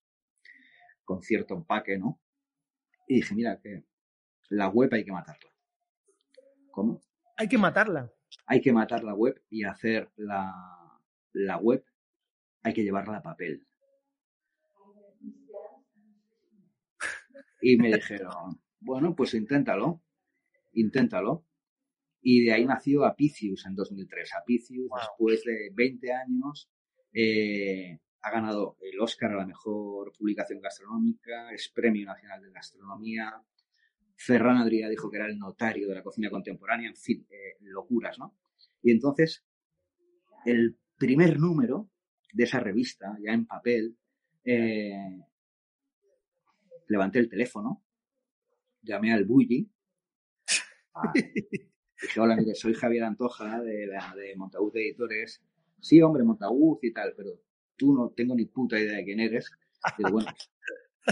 [1.04, 2.20] con cierto empaque, ¿no?
[3.06, 3.84] Y dije, mira, que
[4.48, 5.50] la web hay que matarla.
[6.70, 7.00] ¿Cómo?
[7.36, 8.12] Hay que matarla.
[8.46, 10.87] Hay que matar la web y hacer la,
[11.38, 11.84] la web,
[12.62, 13.66] hay que llevarla a papel.
[17.60, 20.02] Y me dijeron, bueno, pues inténtalo,
[20.72, 21.44] inténtalo.
[22.20, 24.34] Y de ahí nació Apicius en 2003.
[24.34, 26.70] Apicius, después de 20 años,
[27.12, 33.42] eh, ha ganado el Oscar a la mejor publicación gastronómica, es Premio Nacional de Gastronomía.
[34.16, 38.18] Ferran Adrià dijo que era el notario de la cocina contemporánea, en fin, eh, locuras,
[38.18, 38.36] ¿no?
[38.82, 39.44] Y entonces,
[40.44, 41.88] el primer número
[42.32, 43.96] de esa revista, ya en papel,
[44.44, 45.22] eh,
[46.88, 47.82] levanté el teléfono,
[48.82, 49.70] llamé al Bulli,
[52.02, 55.42] dije, hola, mire, soy Javier Antoja de, la, de Montaúz Editores.
[55.80, 57.30] Sí, hombre, Montaúz y tal, pero
[57.76, 59.50] tú no tengo ni puta idea de quién eres.
[59.96, 60.28] Pero bueno,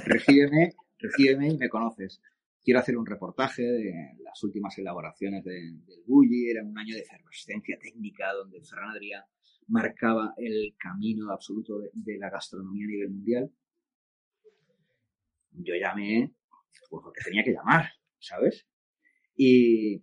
[0.05, 2.21] recíbeme, recíbeme y me conoces.
[2.63, 6.51] Quiero hacer un reportaje de las últimas elaboraciones del Bulli.
[6.51, 9.25] Era un año de efervescencia técnica donde Ferran Adrià
[9.69, 13.51] marcaba el camino absoluto de, la gastronomía a nivel mundial.
[15.53, 16.33] Yo llamé
[16.91, 18.67] pues porque tenía que llamar, ¿sabes?
[19.37, 20.03] Y,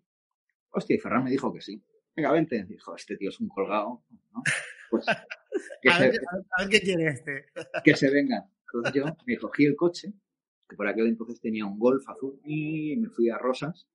[0.71, 1.83] hostia, y Ferran me dijo que sí.
[2.15, 2.63] Venga, vente.
[2.65, 4.43] Dijo, este tío es un colgado, ¿no?
[4.89, 5.05] Pues,
[5.81, 6.19] que a, ver,
[6.69, 7.45] qué quiere este.
[7.83, 8.47] que se venga.
[8.67, 10.13] Entonces yo me cogí el coche,
[10.67, 13.87] que por aquel entonces tenía un Golf azul, y me fui a Rosas.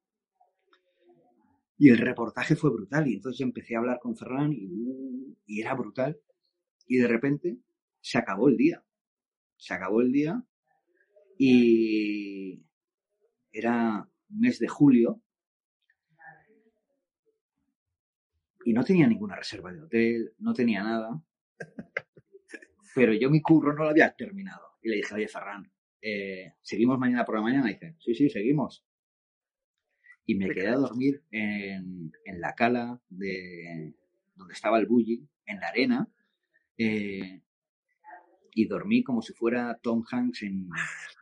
[1.79, 3.07] Y el reportaje fue brutal.
[3.09, 6.21] Y entonces yo empecé a hablar con Ferran y, era brutal.
[6.87, 7.59] Y de repente
[8.01, 8.85] se acabó el día.
[9.57, 10.43] Se acabó el día
[11.39, 12.63] y
[13.53, 15.23] era mes de julio
[18.65, 21.23] y no tenía ninguna reserva de hotel, no tenía nada.
[22.95, 24.79] Pero yo mi curro no lo había terminado.
[24.83, 27.71] Y le dije, oye, Ferran, eh, ¿seguimos mañana por la mañana?
[27.71, 28.85] Y dice, sí, sí, seguimos.
[30.29, 33.95] Y me quedé a dormir en, en la cala de
[34.35, 36.07] donde estaba el bully, en la arena,
[36.77, 37.41] eh,
[38.53, 40.69] y dormí como si fuera Tom Hanks en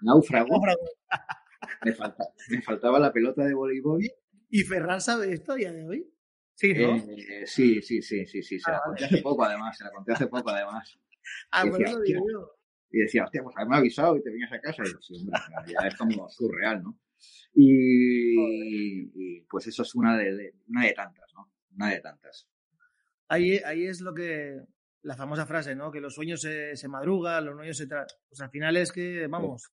[0.01, 0.61] Náufrago.
[1.85, 1.95] me,
[2.51, 4.03] me faltaba la pelota de voleibol.
[4.51, 6.13] ¿Y Ferran sabe esto a día de hoy?
[6.57, 6.97] Sí, ¿no?
[6.97, 8.59] Eh, sí, sí, sí, sí, sí.
[8.59, 9.77] Se la ah, conté hace poco, además.
[9.77, 10.99] Se la conté hace poco, además.
[11.51, 12.53] Ah, y decía, digo yo.
[12.89, 14.85] Y decía, hostia, pues me avisado y te venías a casa.
[14.87, 16.97] Y yo, sí, hombre, ya es como surreal, ¿no?
[17.55, 21.53] Y, pues eso es una de, una de tantas, ¿no?
[21.75, 22.49] Una de tantas.
[23.29, 24.61] Ahí, ahí es lo que,
[25.03, 25.91] la famosa frase, ¿no?
[25.91, 27.87] Que los sueños se, se madrugan, los sueños se...
[27.87, 29.71] Pues al final es que, vamos,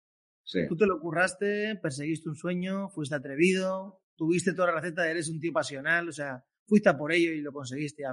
[0.69, 5.39] tú te lo curraste, perseguiste un sueño, fuiste atrevido, tuviste toda la receta, eres un
[5.39, 8.03] tío pasional, o sea, fuiste a por ello y lo conseguiste.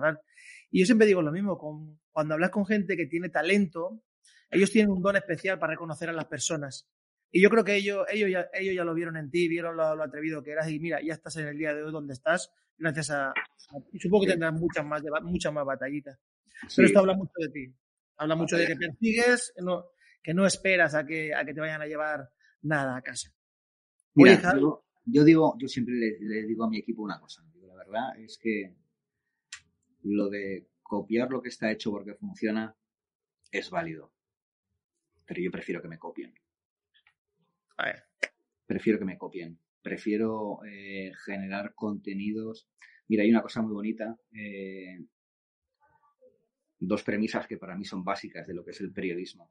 [0.70, 4.02] Y yo siempre digo lo mismo, con, cuando hablas con gente que tiene talento,
[4.50, 6.88] ellos tienen un don especial para reconocer a las personas.
[7.32, 10.02] Y yo creo que ellos, ellos, ya, ellos ya lo vieron en ti, vieron lo,
[10.02, 13.10] atrevido que eras y mira, ya estás en el día de hoy donde estás, gracias
[13.10, 13.32] a...
[13.92, 16.18] y supongo que tendrás muchas más, muchas más batallitas.
[16.74, 17.74] Pero esto habla mucho de ti.
[18.16, 19.86] Habla mucho de que persigues, no,
[20.22, 22.30] que no esperas a que, a que te vayan a llevar
[22.62, 23.32] nada a casa.
[24.14, 24.54] Mira,
[25.06, 27.42] yo, digo, yo siempre le, digo a mi equipo una cosa.
[27.54, 28.74] la verdad es que
[30.02, 32.76] lo de copiar lo que está hecho porque funciona
[33.50, 34.12] es válido.
[35.24, 36.34] Pero yo prefiero que me copien.
[38.66, 39.58] Prefiero que me copien.
[39.82, 42.68] Prefiero eh, generar contenidos.
[43.08, 44.16] Mira, hay una cosa muy bonita.
[44.32, 45.06] Eh,
[46.78, 49.50] dos premisas que para mí son básicas de lo que es el periodismo.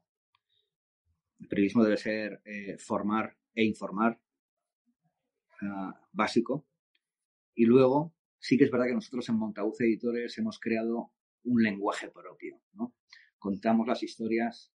[1.38, 4.18] El periodismo debe ser eh, formar e informar,
[5.62, 6.66] ah, básico.
[7.54, 11.12] Y luego, sí que es verdad que nosotros en Montaúz Editores hemos creado
[11.44, 12.94] un lenguaje propio, ¿no?
[13.38, 14.72] Contamos las historias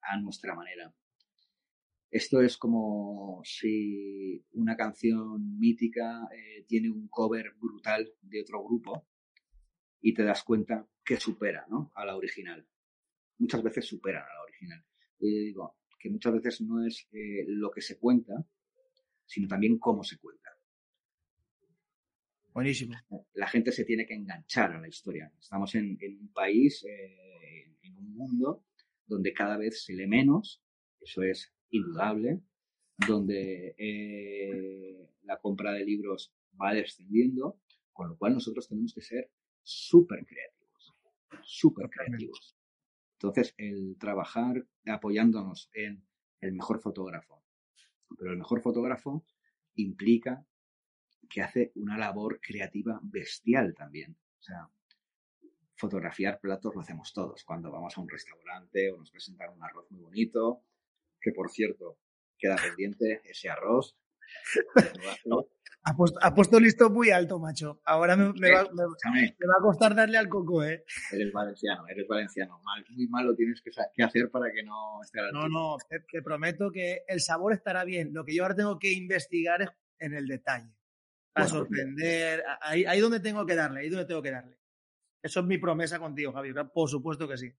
[0.00, 0.92] a nuestra manera.
[2.12, 9.08] Esto es como si una canción mítica eh, tiene un cover brutal de otro grupo
[10.02, 11.90] y te das cuenta que supera ¿no?
[11.94, 12.68] a la original.
[13.38, 14.84] Muchas veces superan a la original.
[15.20, 18.46] Y digo que muchas veces no es eh, lo que se cuenta,
[19.24, 20.50] sino también cómo se cuenta.
[22.52, 22.94] Buenísimo.
[23.32, 25.32] La gente se tiene que enganchar a la historia.
[25.40, 28.66] Estamos en, un país, eh, en un mundo
[29.06, 30.62] donde cada vez se lee menos,
[31.00, 32.40] eso es indudable,
[33.06, 37.58] donde eh, la compra de libros va descendiendo,
[37.92, 39.30] con lo cual nosotros tenemos que ser
[39.62, 40.94] súper creativos,
[41.42, 42.56] súper creativos.
[43.14, 46.04] Entonces, el trabajar apoyándonos en
[46.40, 47.42] el mejor fotógrafo,
[48.18, 49.24] pero el mejor fotógrafo
[49.74, 50.44] implica
[51.30, 54.16] que hace una labor creativa bestial también.
[54.38, 54.68] O sea,
[55.76, 57.44] fotografiar platos lo hacemos todos.
[57.44, 60.62] Cuando vamos a un restaurante o nos presentan un arroz muy bonito,
[61.22, 61.98] que por cierto,
[62.38, 63.96] queda pendiente ese arroz.
[65.84, 67.80] Ha puesto, listo muy alto, macho.
[67.84, 70.84] Ahora me, va, a costar darle al coco, ¿eh?
[71.10, 72.62] Eres valenciano, eres valenciano.
[72.90, 77.02] muy mal lo tienes que, hacer para que no esté No, no, te, prometo que
[77.08, 78.14] el sabor estará bien.
[78.14, 80.72] Lo que yo ahora tengo que investigar es en el detalle.
[81.32, 82.44] Para pues sorprender.
[82.60, 84.60] Ahí, ahí donde tengo que darle, ahí donde tengo que darle.
[85.20, 86.52] Eso es mi promesa contigo, Javi.
[86.72, 87.52] Por supuesto que sí.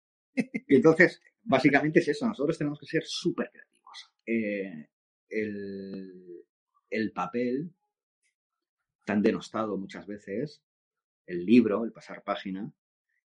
[0.70, 2.28] Entonces, básicamente es eso.
[2.28, 4.12] Nosotros tenemos que ser súper creativos.
[4.26, 4.90] Eh,
[5.30, 6.46] el,
[6.90, 7.72] el papel,
[9.06, 10.62] tan denostado muchas veces,
[11.26, 12.72] el libro, el pasar página,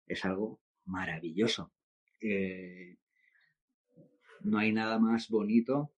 [0.06, 1.72] es algo maravilloso.
[2.20, 2.96] Eh,
[4.40, 5.92] no hay nada más bonito,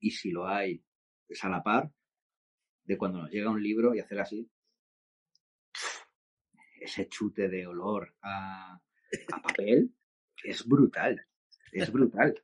[0.00, 0.84] y si lo hay,
[1.28, 1.90] es a la par,
[2.84, 4.50] de cuando nos llega un libro y hacer así
[6.80, 8.80] ese chute de olor a,
[9.42, 9.94] papel
[10.44, 11.26] es brutal.
[11.72, 12.34] Es brutal.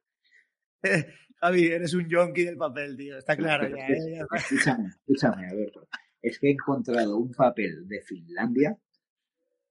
[1.40, 3.18] Javi, eres un yonki del papel, tío.
[3.18, 3.86] Está claro ya.
[3.86, 4.20] ¿eh?
[4.34, 5.88] Escúchame, escúchame, Alberto.
[6.20, 8.76] Es que he encontrado un papel de Finlandia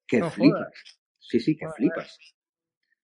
[0.08, 1.00] que flipas.
[1.20, 2.18] Sí, sí, que flipas.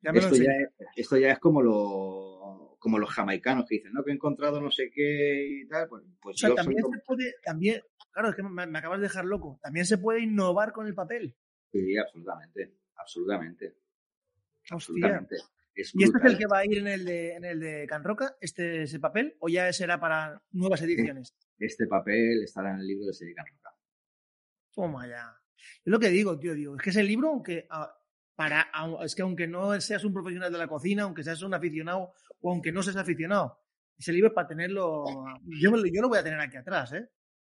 [0.01, 4.11] esto, ya es, esto, ya es, como lo, como los jamaicanos que dicen, no, que
[4.11, 5.87] he encontrado no sé qué y tal.
[5.87, 9.25] Pues, pues yo también se puede, también, claro, es que me, me, acabas de dejar
[9.25, 9.59] loco.
[9.61, 11.35] También se puede innovar con el papel.
[11.71, 13.75] Sí, absolutamente, absolutamente.
[14.69, 15.35] Absolutamente.
[15.75, 18.03] ¿Y este es el que va a ir en el de, en el de Can
[18.03, 21.35] Roca, este, ese papel, o ya será para nuevas ediciones?
[21.59, 23.75] Este papel estará en el libro de Can Roca.
[24.73, 25.35] Toma ya.
[25.57, 27.67] Es lo que digo, tío, digo, es que ese libro, aunque
[28.35, 28.67] para,
[29.03, 32.51] es que aunque no seas un profesional de la cocina, aunque seas un aficionado o
[32.51, 33.59] aunque no seas aficionado,
[33.97, 35.05] ese libro es para tenerlo,
[35.45, 37.09] yo, yo lo voy a tener aquí atrás, ¿eh?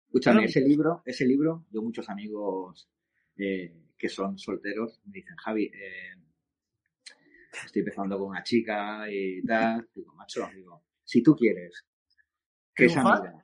[0.07, 2.87] Escúchame, ese libro, ese libro, yo muchos amigos
[3.35, 6.15] eh, que son solteros me dicen, Javi, eh,
[7.65, 9.87] estoy empezando con una chica y tal.
[9.93, 11.85] Digo, macho, digo, si tú quieres
[12.75, 13.43] que esa amiga,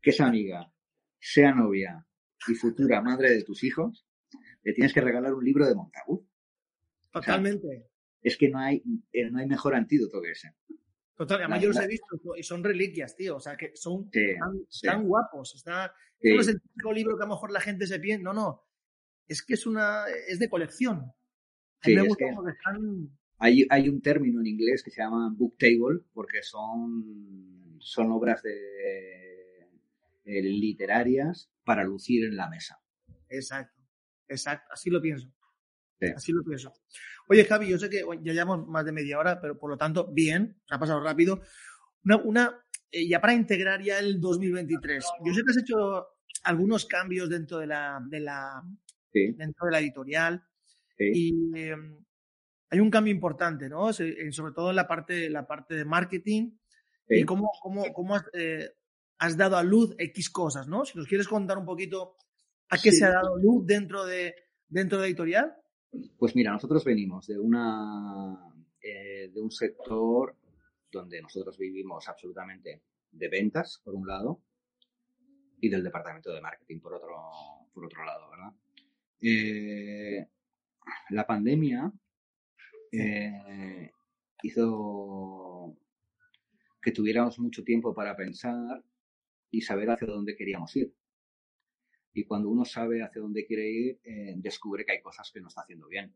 [0.00, 0.72] que esa amiga
[1.20, 2.06] sea novia
[2.48, 4.06] y futura madre de tus hijos,
[4.62, 6.26] le tienes que regalar un libro de Montagu.
[7.10, 7.88] Totalmente.
[8.22, 10.54] es que no hay, eh, no hay mejor antídoto que ese.
[11.16, 13.36] Total, además yo los he visto y son reliquias, tío.
[13.36, 14.10] O sea, que son
[14.82, 15.54] tan, guapos.
[15.54, 18.24] Está, no es el típico libro que a lo mejor la gente se piensa.
[18.24, 18.64] No, no
[19.28, 21.12] es que es una es de colección.
[21.82, 21.96] Sí,
[23.38, 28.42] hay, hay, un término en inglés que se llama book table porque son, son obras
[28.42, 29.68] de,
[30.24, 32.80] eh, literarias para lucir en la mesa.
[33.28, 33.82] Exacto,
[34.28, 35.32] exacto, así lo pienso.
[36.14, 36.72] Así lo pienso.
[37.28, 40.12] Oye, Javi, yo sé que ya llevamos más de media hora, pero por lo tanto,
[40.12, 41.40] bien, se ha pasado rápido.
[42.04, 46.06] Una, una eh, ya para integrar ya el 2023, yo sé que has hecho
[46.44, 48.62] algunos cambios dentro de la, de la,
[49.12, 50.44] dentro de la editorial.
[50.96, 52.03] Y em,
[52.74, 53.90] hay un cambio importante, ¿no?
[53.90, 56.50] Eh, sobre todo en la parte, la parte de marketing.
[57.08, 58.68] Y cómo, cómo, cómo has, eh,
[59.18, 60.84] has, dado a luz X cosas, ¿no?
[60.84, 62.16] Si nos quieres contar un poquito
[62.70, 64.34] a qué se ha dado luz dentro de,
[64.68, 65.54] dentro de editorial.
[66.18, 70.34] Pues mira, nosotros venimos de, una, eh, de un sector
[70.90, 72.82] donde nosotros vivimos absolutamente
[73.12, 74.40] de ventas, por un lado,
[75.60, 77.14] y del departamento de marketing, por otro,
[77.72, 78.52] por otro lado, ¿verdad?
[79.20, 80.26] Eh,
[81.10, 81.92] la pandemia
[83.00, 83.90] eh,
[84.42, 85.76] hizo
[86.80, 88.84] que tuviéramos mucho tiempo para pensar
[89.50, 90.94] y saber hacia dónde queríamos ir.
[92.12, 95.48] Y cuando uno sabe hacia dónde quiere ir, eh, descubre que hay cosas que no
[95.48, 96.14] está haciendo bien.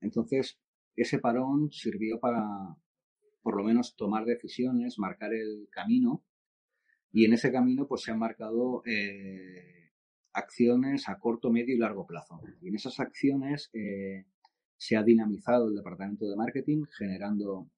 [0.00, 0.58] entonces,
[0.96, 2.42] ese parón sirvió para,
[3.42, 6.24] por lo menos, tomar decisiones, marcar el camino.
[7.12, 8.82] Y en ese camino, pues se han marcado
[10.32, 12.40] acciones a corto, medio y largo plazo.
[12.60, 14.26] Y en esas acciones eh,
[14.80, 17.70] se ha dinamizado el departamento de marketing generando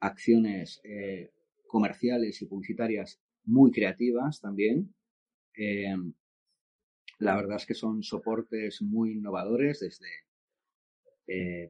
[0.00, 1.30] acciones eh,
[1.68, 4.92] comerciales y publicitarias muy creativas también.
[5.56, 5.94] Eh,
[7.20, 10.08] la verdad es que son soportes muy innovadores desde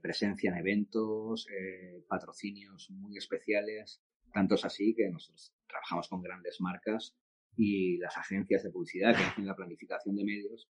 [0.00, 1.46] presencia en eventos,
[2.08, 4.00] patrocinios muy especiales,
[4.32, 7.14] tantos así que nosotros trabajamos con grandes marcas
[7.58, 10.66] y las agencias de publicidad que hacen la planificación de medios,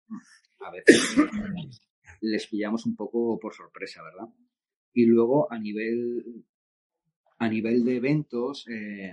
[0.61, 1.17] a veces
[2.21, 4.29] les pillamos un poco por sorpresa, ¿verdad?
[4.93, 6.45] Y luego a nivel,
[7.39, 9.13] a nivel de eventos, eh,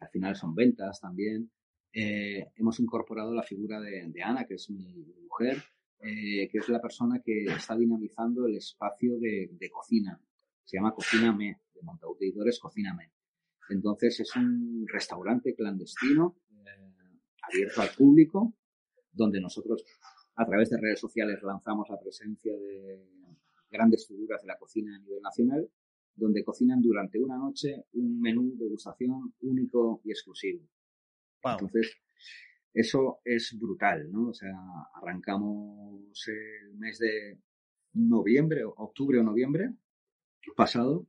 [0.00, 1.50] al final son ventas también,
[1.92, 5.62] eh, hemos incorporado la figura de, Ana, que es mi mujer,
[6.00, 10.20] eh, que es la persona que está dinamizando el espacio de, cocina.
[10.64, 13.12] Se llama Cocina Me, de Montaudidores Cocina Me.
[13.68, 16.36] Entonces es un restaurante clandestino
[17.42, 18.54] abierto al público,
[19.12, 19.84] donde nosotros
[20.34, 23.06] a través de redes sociales lanzamos la presencia de
[23.70, 25.70] grandes figuras de la cocina a nivel nacional,
[26.14, 30.68] donde cocinan durante una noche un menú de gustación único y exclusivo.
[31.44, 31.96] Entonces,
[32.72, 34.28] eso es brutal, ¿no?
[34.28, 34.54] O sea,
[34.94, 37.38] arrancamos el mes de
[37.94, 39.74] noviembre, octubre o noviembre
[40.56, 41.06] pasado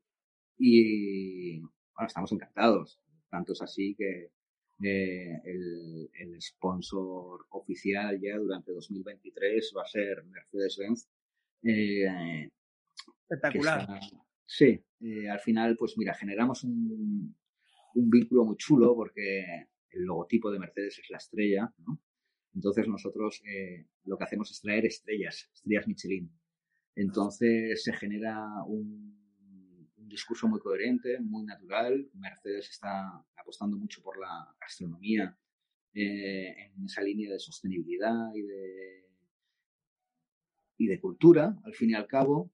[0.58, 3.00] y bueno, estamos encantados.
[3.30, 4.32] Tanto es así que
[4.86, 11.10] eh, el, el, sponsor oficial ya durante 2023 va a ser Mercedes-Benz.
[11.64, 12.50] Eh,
[13.30, 13.88] Espectacular.
[14.46, 17.36] sí, eh, al final, pues mira, generamos un,
[17.96, 22.02] un vínculo muy chulo porque el logotipo de Mercedes es la estrella, ¿no?
[22.56, 23.42] Entonces nosotros
[24.04, 26.32] lo que hacemos es traer estrellas, estrellas Michelin.
[26.96, 29.23] Entonces se genera un,
[30.08, 32.10] discurso muy coherente, muy natural.
[32.14, 35.38] Mercedes está apostando mucho por la gastronomía
[35.94, 39.10] eh, en esa línea de sostenibilidad y de,
[40.78, 42.52] y de cultura, al fin y al cabo,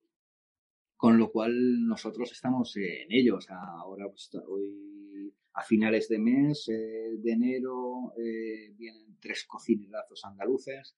[0.97, 3.37] con lo cual nosotros estamos en ello.
[3.37, 9.45] O sea, ahora pues, hoy a finales de mes, eh, de enero, eh, vienen tres
[9.45, 10.95] cocinerazos andaluces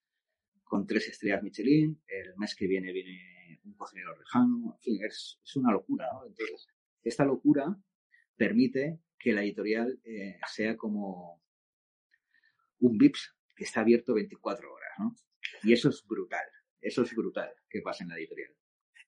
[0.72, 2.02] con tres estrellas Michelin.
[2.08, 4.78] El mes que viene viene un cocinero rejano.
[4.78, 6.26] En fin, es, una locura, ¿no?
[6.26, 6.66] Entonces,
[7.04, 7.78] esta locura
[8.38, 11.44] permite que la editorial eh, sea como
[12.80, 15.14] un VIPS que está abierto 24 horas, ¿no?
[15.62, 16.46] Y eso es brutal.
[16.80, 18.54] Eso es brutal que pasa en la editorial.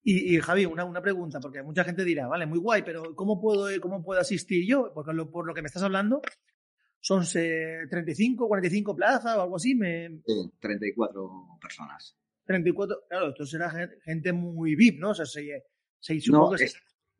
[0.06, 3.70] Y, Javi, una, una, pregunta, porque mucha gente dirá, vale, muy guay, pero ¿cómo puedo,
[3.80, 4.92] cómo puedo asistir yo?
[4.94, 6.22] Porque por lo que me estás hablando,
[7.04, 9.76] son 35, 45 plazas o algo así.
[9.76, 10.22] Me...
[10.26, 12.18] Sí, 34 personas.
[12.46, 13.70] 34, claro, esto será
[14.04, 15.10] gente muy VIP, ¿no?
[15.10, 15.64] O sea, se,
[16.00, 16.52] se no,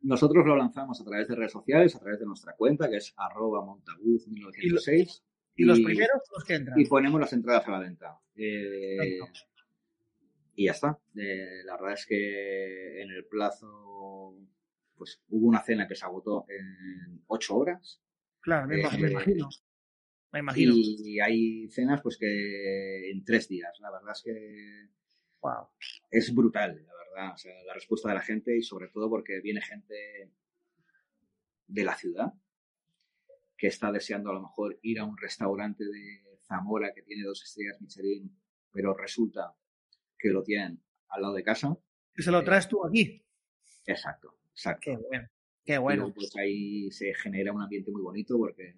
[0.00, 3.12] nosotros lo lanzamos a través de redes sociales, a través de nuestra cuenta, que es
[3.16, 5.22] arroba montaguz 1906.
[5.56, 6.80] ¿Y, los primeros los que entran?
[6.80, 8.18] Y ponemos las entradas a la venta.
[8.34, 9.18] Eh,
[10.56, 10.98] y ya está.
[11.14, 14.34] Eh, la verdad es que en el plazo,
[14.96, 18.00] pues hubo una cena que se agotó en ocho horas.
[18.40, 19.48] Claro, me, eh, imagino.
[20.34, 20.74] Me imagino.
[20.74, 23.78] Y hay cenas, pues que en tres días.
[23.78, 24.88] La verdad es que
[25.40, 25.68] wow.
[26.10, 27.34] es brutal, la verdad.
[27.34, 30.32] O sea, la respuesta de la gente y sobre todo porque viene gente
[31.68, 32.32] de la ciudad
[33.56, 37.40] que está deseando a lo mejor ir a un restaurante de Zamora que tiene dos
[37.44, 38.36] estrellas Michelin,
[38.72, 39.54] pero resulta
[40.18, 41.78] que lo tienen al lado de casa.
[42.12, 43.24] Que se lo traes tú aquí.
[43.86, 44.80] Exacto, exacto.
[44.82, 45.28] Qué bueno.
[45.64, 46.12] Qué bueno.
[46.12, 48.74] pues ahí se genera un ambiente muy bonito porque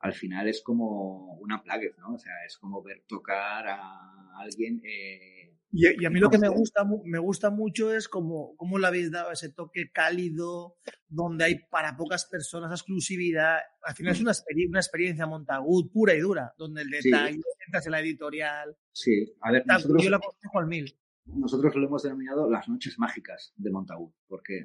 [0.00, 2.14] al final es como una plague, ¿no?
[2.14, 6.48] O sea, es como ver tocar a alguien eh, y, a mí lo que me
[6.48, 10.76] gusta, me gusta mucho es cómo, cómo le habéis dado ese toque cálido,
[11.08, 13.58] donde hay para pocas personas exclusividad.
[13.82, 14.22] Al final es mm.
[14.22, 14.32] una,
[14.70, 18.76] una experiencia Montagut pura y dura, donde el detalle, entras en la editorial.
[18.92, 20.98] Sí, a ver, nosotros, yo la aconsejo al mil.
[21.26, 24.62] Nosotros lo hemos denominado las noches mágicas de Montagut, porque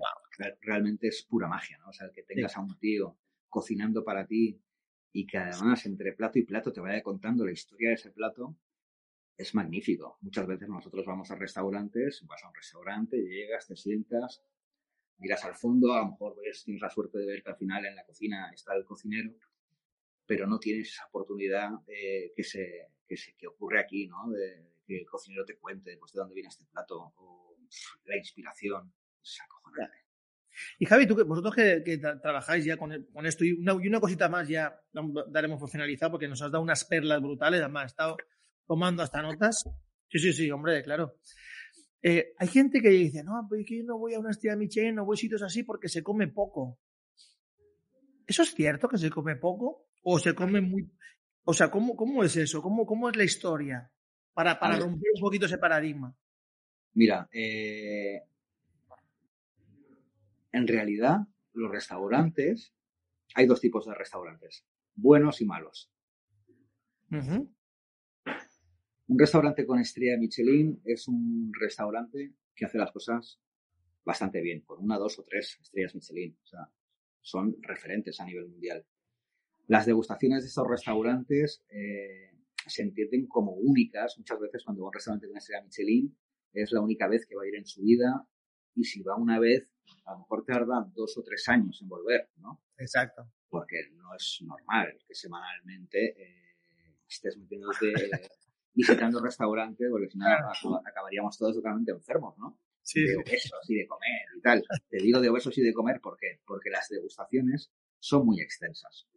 [0.62, 1.90] realmente es pura magia, ¿no?
[1.90, 3.18] O sea, que tengas a un tío
[3.50, 4.64] cocinando para ti
[5.14, 8.58] y que además entre plato y plato te vaya contando la historia de ese plato,
[9.38, 10.18] es magnífico.
[10.22, 14.44] Muchas veces nosotros vamos a restaurantes, vas a un restaurante, llegas, te sientas,
[15.20, 17.96] miras al fondo, a lo mejor tienes la suerte de ver que al final en
[17.96, 19.34] la cocina está el cocinero,
[20.26, 24.30] pero no tienes esa oportunidad eh, que, se, que, se, que ocurre aquí, ¿no?
[24.32, 27.58] De, que el cocinero te cuente pues, de dónde viene este plato o
[28.06, 28.94] la inspiración.
[29.22, 30.03] Es acojonante.
[30.80, 32.92] Y Javi, tú, vosotros que, trabajáis ya con,
[33.26, 34.80] esto y una, y una, cosita más ya
[35.28, 38.18] daremos por finalizado porque nos has dado unas perlas brutales, además, estado
[38.68, 39.64] tomando hasta notas.
[40.10, 41.18] Sí, sí, sí, hombre, claro.
[42.02, 45.06] Eh, hay gente que dice, no, pues yo no voy a una estrella Michelin, no
[45.06, 46.80] voy a sitios así porque se come poco.
[48.28, 49.88] ¿Eso es cierto que se come poco?
[50.04, 50.92] ¿O se come muy...?
[51.46, 52.62] O sea, ¿cómo, cómo es eso?
[52.62, 53.92] ¿Cómo, ¿Cómo es la historia?
[54.34, 56.16] Para, para romper un poquito ese paradigma.
[56.94, 58.24] Mira, eh,
[60.54, 62.74] en realidad los restaurantes,
[63.36, 65.92] hay dos tipos de restaurantes, buenos y malos.
[67.10, 73.42] Un restaurante con estrella Michelin es un restaurante que hace las cosas
[74.06, 76.38] bastante bien, con una, dos o tres estrellas Michelin.
[76.42, 76.70] O sea,
[77.22, 78.86] son referentes a nivel mundial.
[79.68, 82.32] Las degustaciones de estos restaurantes eh,
[82.68, 84.18] se entienden como únicas.
[84.18, 86.18] Muchas veces cuando va a un restaurante con estrella Michelin
[86.54, 88.28] es la única vez que va a ir en su vida
[88.76, 89.73] y si va una vez,
[90.06, 92.62] a lo mejor tarda dos o tres años en volver, ¿no?
[92.78, 93.30] Exacto.
[93.50, 97.94] Porque no es normal que semanalmente eh, estés metiéndote
[98.74, 100.26] visitando restaurantes, porque si no
[100.86, 102.60] acabaríamos todos totalmente enfermos, ¿no?
[102.82, 103.02] Sí.
[103.02, 104.64] De obesos y de comer y tal.
[104.90, 106.42] Te digo de obesos y de comer, ¿por qué?
[106.46, 109.08] Porque las degustaciones son muy extensas.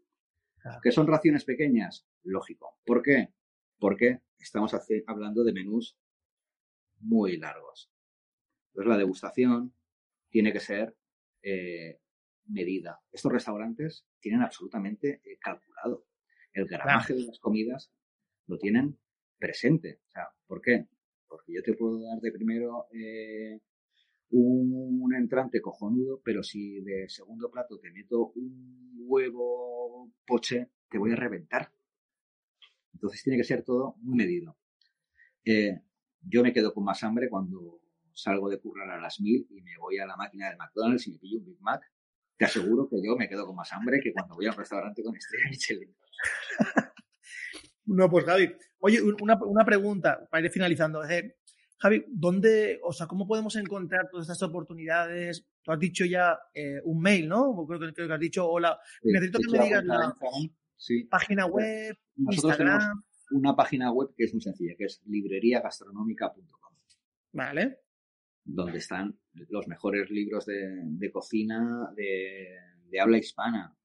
[0.83, 2.07] ¿Que son raciones pequeñas?
[2.25, 2.79] Lógico.
[2.85, 3.33] ¿Por qué?
[3.79, 4.75] Porque estamos
[5.07, 5.97] hablando de menús
[6.99, 7.91] muy largos.
[8.69, 9.76] Entonces la degustación
[10.37, 10.95] tiene que ser
[11.43, 11.99] eh,
[12.49, 13.01] medida.
[13.11, 16.05] Estos restaurantes tienen absolutamente eh, calculado.
[16.53, 17.91] El gramaje de las comidas
[18.47, 18.99] lo tienen
[19.39, 20.03] presente.
[20.07, 20.89] O sea, ¿por qué?
[21.27, 23.63] Porque yo te puedo dar de primero eh,
[24.29, 31.13] un, entrante cojonudo, pero si de segundo plato te meto un huevo poche, te voy
[31.13, 31.73] a reventar.
[32.93, 34.59] Entonces tiene que ser todo muy medido.
[35.47, 35.81] Eh,
[36.21, 37.81] yo me quedo con más hambre cuando
[38.17, 41.13] salgo de currar a las mil y me voy a la máquina del McDonald's y
[41.13, 41.83] me pillo un Big Mac.
[42.37, 45.03] Te aseguro que yo me quedo con más hambre que cuando voy a un restaurante
[45.03, 45.95] con estrella Michelin.
[47.87, 51.03] No, pues Javi, oye, una, una pregunta para ir finalizando.
[51.79, 55.47] Javi, ¿dónde, o sea, cómo podemos encontrar todas estas oportunidades?
[55.63, 57.65] Tú has dicho ya eh, un mail, ¿no?
[57.67, 60.15] Creo, que has dicho, hola, necesito que me digas la
[61.09, 63.05] página web, Instagram.
[63.31, 66.75] una página web que es muy sencilla, que es libreriagastronómica.com.
[67.33, 67.86] Vale.
[68.49, 69.19] Donde están
[69.49, 73.77] los mejores libros de, cocina de, habla hispana.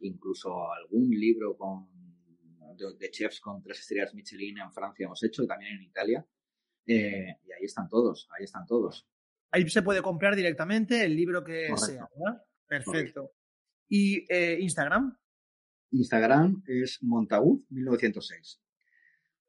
[0.00, 1.88] incluso algún libro con
[2.76, 6.26] de, chefs con tres estrellas Michelin en Francia hemos hecho y también en Italia.
[6.86, 9.08] Eh, y ahí están todos, ahí están todos.
[9.50, 12.42] Ahí se puede comprar directamente el libro que sea, ¿verdad?
[12.66, 13.32] Perfecto.
[13.88, 15.16] ¿Y eh, Instagram?
[15.92, 18.60] Instagram es Montaúd 1906.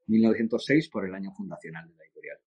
[0.07, 2.37] 1906 por el año fundacional de la editorial.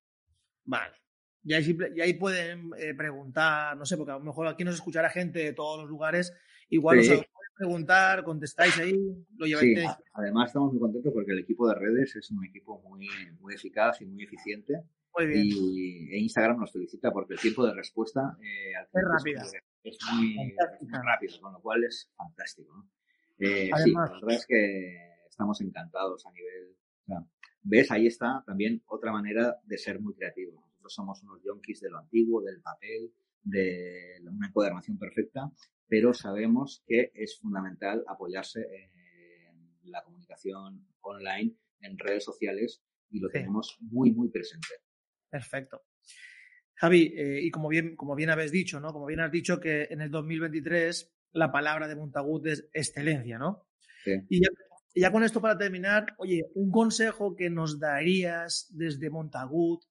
[0.65, 0.97] Vale.
[1.43, 4.75] Y ahí, y ahí pueden eh, preguntar, no sé, porque a lo mejor aquí nos
[4.75, 6.35] escuchará gente de todos los lugares.
[6.69, 7.25] Igual os pueden
[7.57, 8.95] preguntar, contestáis ahí,
[9.37, 9.81] lo lleváis.
[9.81, 13.09] Sí, además estamos muy contentos porque el equipo de redes es un equipo muy,
[13.41, 14.83] muy eficaz y muy eficiente.
[15.17, 15.43] Muy bien.
[15.45, 19.43] Y Instagram nos felicita porque el tiempo de respuesta eh, es rápido.
[19.83, 20.55] Es muy,
[21.05, 22.87] rápido, con lo cual es fantástico.
[23.39, 26.77] Eh, sí, la verdad es que estamos encantados a nivel.
[27.63, 27.91] ¿Ves?
[27.91, 30.65] Ahí está también otra manera de ser muy creativo.
[30.91, 33.13] Nosotros somos unos yonkis de lo antiguo, del papel,
[33.43, 35.51] de una encuadernación perfecta,
[35.87, 43.29] pero sabemos que es fundamental apoyarse en la comunicación online, en redes sociales, y lo
[43.29, 44.69] tenemos muy, muy presente.
[45.29, 45.83] Perfecto.
[46.75, 48.93] Javi, eh, y como bien, como bien habéis dicho, ¿no?
[48.93, 53.67] Como bien has dicho que en el 2023 la palabra de Montagut es excelencia, ¿no?
[54.05, 54.13] Sí.
[54.29, 54.41] Y
[55.01, 59.85] ya, con esto para terminar, oye, un consejo que nos darías desde Montagut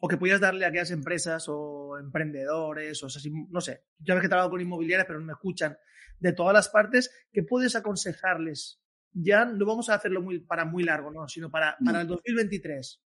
[0.00, 3.08] o que pudieras darle a aquellas empresas o emprendedores, o
[3.50, 5.76] no sé, ya ves que trabajo con inmobiliarias, pero no me escuchan
[6.18, 8.80] de todas las partes, ¿qué puedes aconsejarles?
[9.12, 11.26] Ya no vamos a hacerlo muy, para muy largo, ¿no?
[11.28, 13.02] Sino para, para el 2023.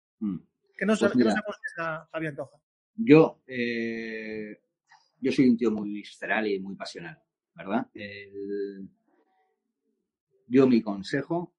[0.78, 2.58] ¿Qué nos, pues aconseja Javier Antoja?
[2.96, 4.62] Yo, eh,
[5.20, 7.20] yo soy un tío muy visceral y muy pasional,
[7.54, 7.88] ¿verdad?
[10.48, 11.56] yo mi consejo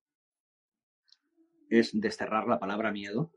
[1.69, 3.33] es desterrar la palabra miedo,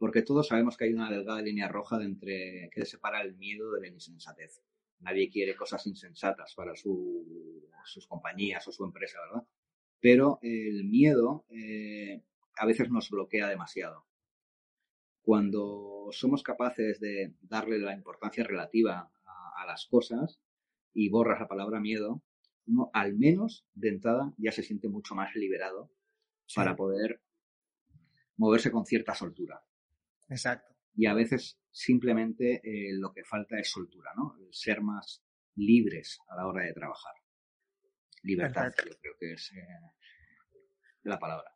[0.00, 3.82] porque todos sabemos que hay una delgada línea roja entre, que separa el miedo de
[3.82, 4.62] la insensatez.
[5.00, 9.46] Nadie quiere cosas insensatas para sus compañías o su empresa, ¿verdad?
[10.00, 12.22] Pero el miedo eh,
[12.56, 14.06] a veces nos bloquea demasiado
[15.20, 20.40] cuando somos capaces de darle la importancia relativa a, las cosas
[20.94, 22.22] y borras la palabra miedo,
[22.66, 25.90] uno al menos de entrada ya se siente mucho más liberado
[26.54, 27.20] para poder
[28.38, 29.62] moverse con cierta soltura.
[30.30, 30.74] Exacto.
[30.94, 34.36] Y a veces simplemente eh, lo que falta es soltura, ¿no?
[34.50, 35.22] ser más
[35.56, 37.12] libres a la hora de trabajar.
[38.22, 39.66] Libertad, yo creo que es eh,
[41.02, 41.50] la palabra.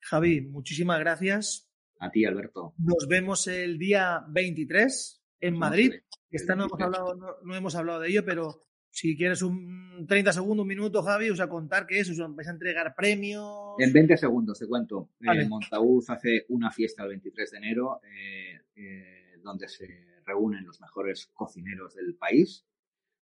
[0.00, 1.70] Javi, muchísimas gracias
[2.00, 2.74] a ti, Alberto.
[2.78, 5.94] Nos vemos el día 23 en Madrid.
[6.30, 10.62] Esta no hemos, hablado, no, hemos hablado de ello, pero si quieres un 30 segundos,
[10.62, 13.74] un minuto, Javi, os a contar qué es, os vais a entregar premios.
[13.78, 15.10] En 20 segundos, te cuento.
[15.20, 19.86] Eh, Montaúz hace una fiesta el 23 de enero eh, eh, donde se
[20.24, 22.66] reúnen los mejores cocineros del país,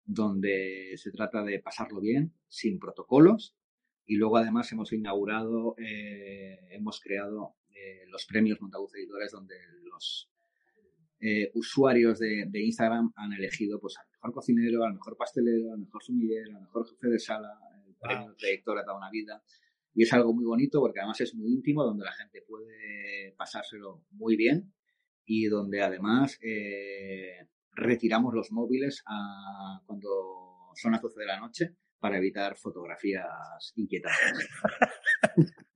[0.05, 3.57] donde se trata de pasarlo bien, sin protocolos.
[4.07, 9.55] Y luego además hemos inaugurado, hemos creado eh, los premios Montagut Editores, donde
[9.85, 10.31] los
[11.21, 13.97] eh, usuarios de, Instagram han elegido pues,
[14.27, 18.35] mejor cocinero, al mejor pastelero, al mejor sumiller, al mejor jefe de sala, el premio
[18.37, 19.43] trayectoria toda una vida.
[19.95, 24.05] Y es algo muy bonito porque además es muy íntimo, donde la gente puede pasárselo
[24.11, 24.73] muy bien
[25.25, 31.77] y donde además eh, retiramos los móviles a, cuando son las 12 de la noche
[31.99, 34.49] para evitar fotografías inquietantes.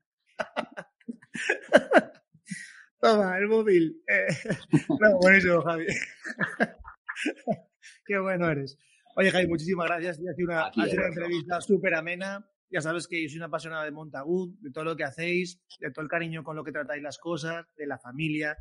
[3.00, 4.02] Toma, el móvil.
[4.06, 4.26] Eh,
[5.00, 5.86] no, buenísimo, Javi.
[8.10, 8.76] Qué bueno eres.
[9.14, 10.18] Oye, Javi, muchísimas gracias.
[10.18, 12.44] Ha sido una, una entrevista súper amena.
[12.68, 15.92] Ya sabes que yo soy una apasionada de Montagut, de todo lo que hacéis, de
[15.92, 18.58] todo el cariño con lo que tratáis las cosas, de la familia.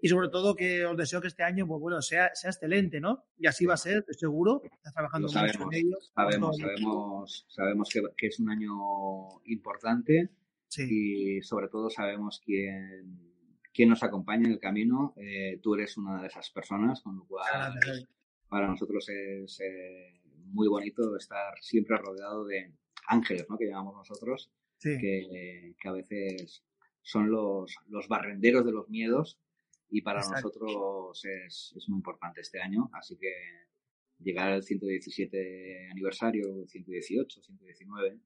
[0.00, 3.22] Y sobre todo que os deseo que este año, pues bueno, sea, sea excelente, ¿no?
[3.38, 4.60] Y así va a ser, estoy seguro.
[4.64, 5.96] Estás trabajando sabemos, mucho en ello.
[6.12, 8.72] Sabemos, sabemos, sabemos que, que, es un año
[9.44, 10.30] importante
[10.66, 11.36] sí.
[11.36, 13.20] y sobre todo sabemos quién,
[13.72, 15.14] quién nos acompaña en el camino.
[15.16, 17.78] Eh, tú eres una de esas personas, con lo cual
[18.48, 22.72] para nosotros es eh, muy bonito estar siempre rodeado de
[23.08, 23.58] ángeles, ¿no?
[23.58, 24.96] Que llamamos nosotros, sí.
[24.98, 26.64] que, que, a veces
[27.02, 29.38] son los, los barrenderos de los miedos
[29.90, 30.48] y para Exacto.
[30.48, 33.32] nosotros es, es, muy importante este año, así que
[34.18, 38.18] llegar al 117 aniversario, 118, 119,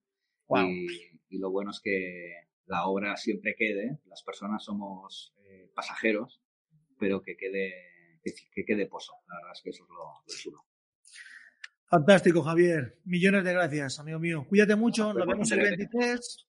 [0.48, 0.68] wow.
[0.68, 0.86] y,
[1.28, 6.40] y, lo bueno es que la obra siempre quede, las personas somos eh, pasajeros,
[6.98, 7.72] pero que quede,
[8.22, 10.64] que, que, quede pozo, la verdad es que eso es lo, lo.
[11.86, 12.98] Fantástico, Javier.
[13.04, 14.44] Millones de gracias, amigo mío.
[14.46, 16.48] Cuídate mucho, nos vemos el 23.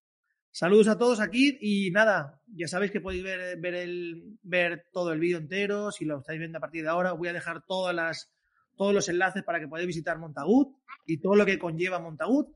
[0.51, 5.13] Saludos a todos aquí y nada, ya sabéis que podéis ver, ver, el, ver todo
[5.13, 7.95] el vídeo entero, si lo estáis viendo a partir de ahora, voy a dejar todas
[7.95, 8.33] las,
[8.75, 12.49] todos los enlaces para que podáis visitar Montagut y todo lo que conlleva Montagut.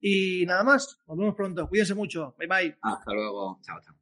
[0.00, 2.78] Y nada más, nos vemos pronto, cuídense mucho, bye bye.
[2.80, 3.94] Hasta luego, chao, chao.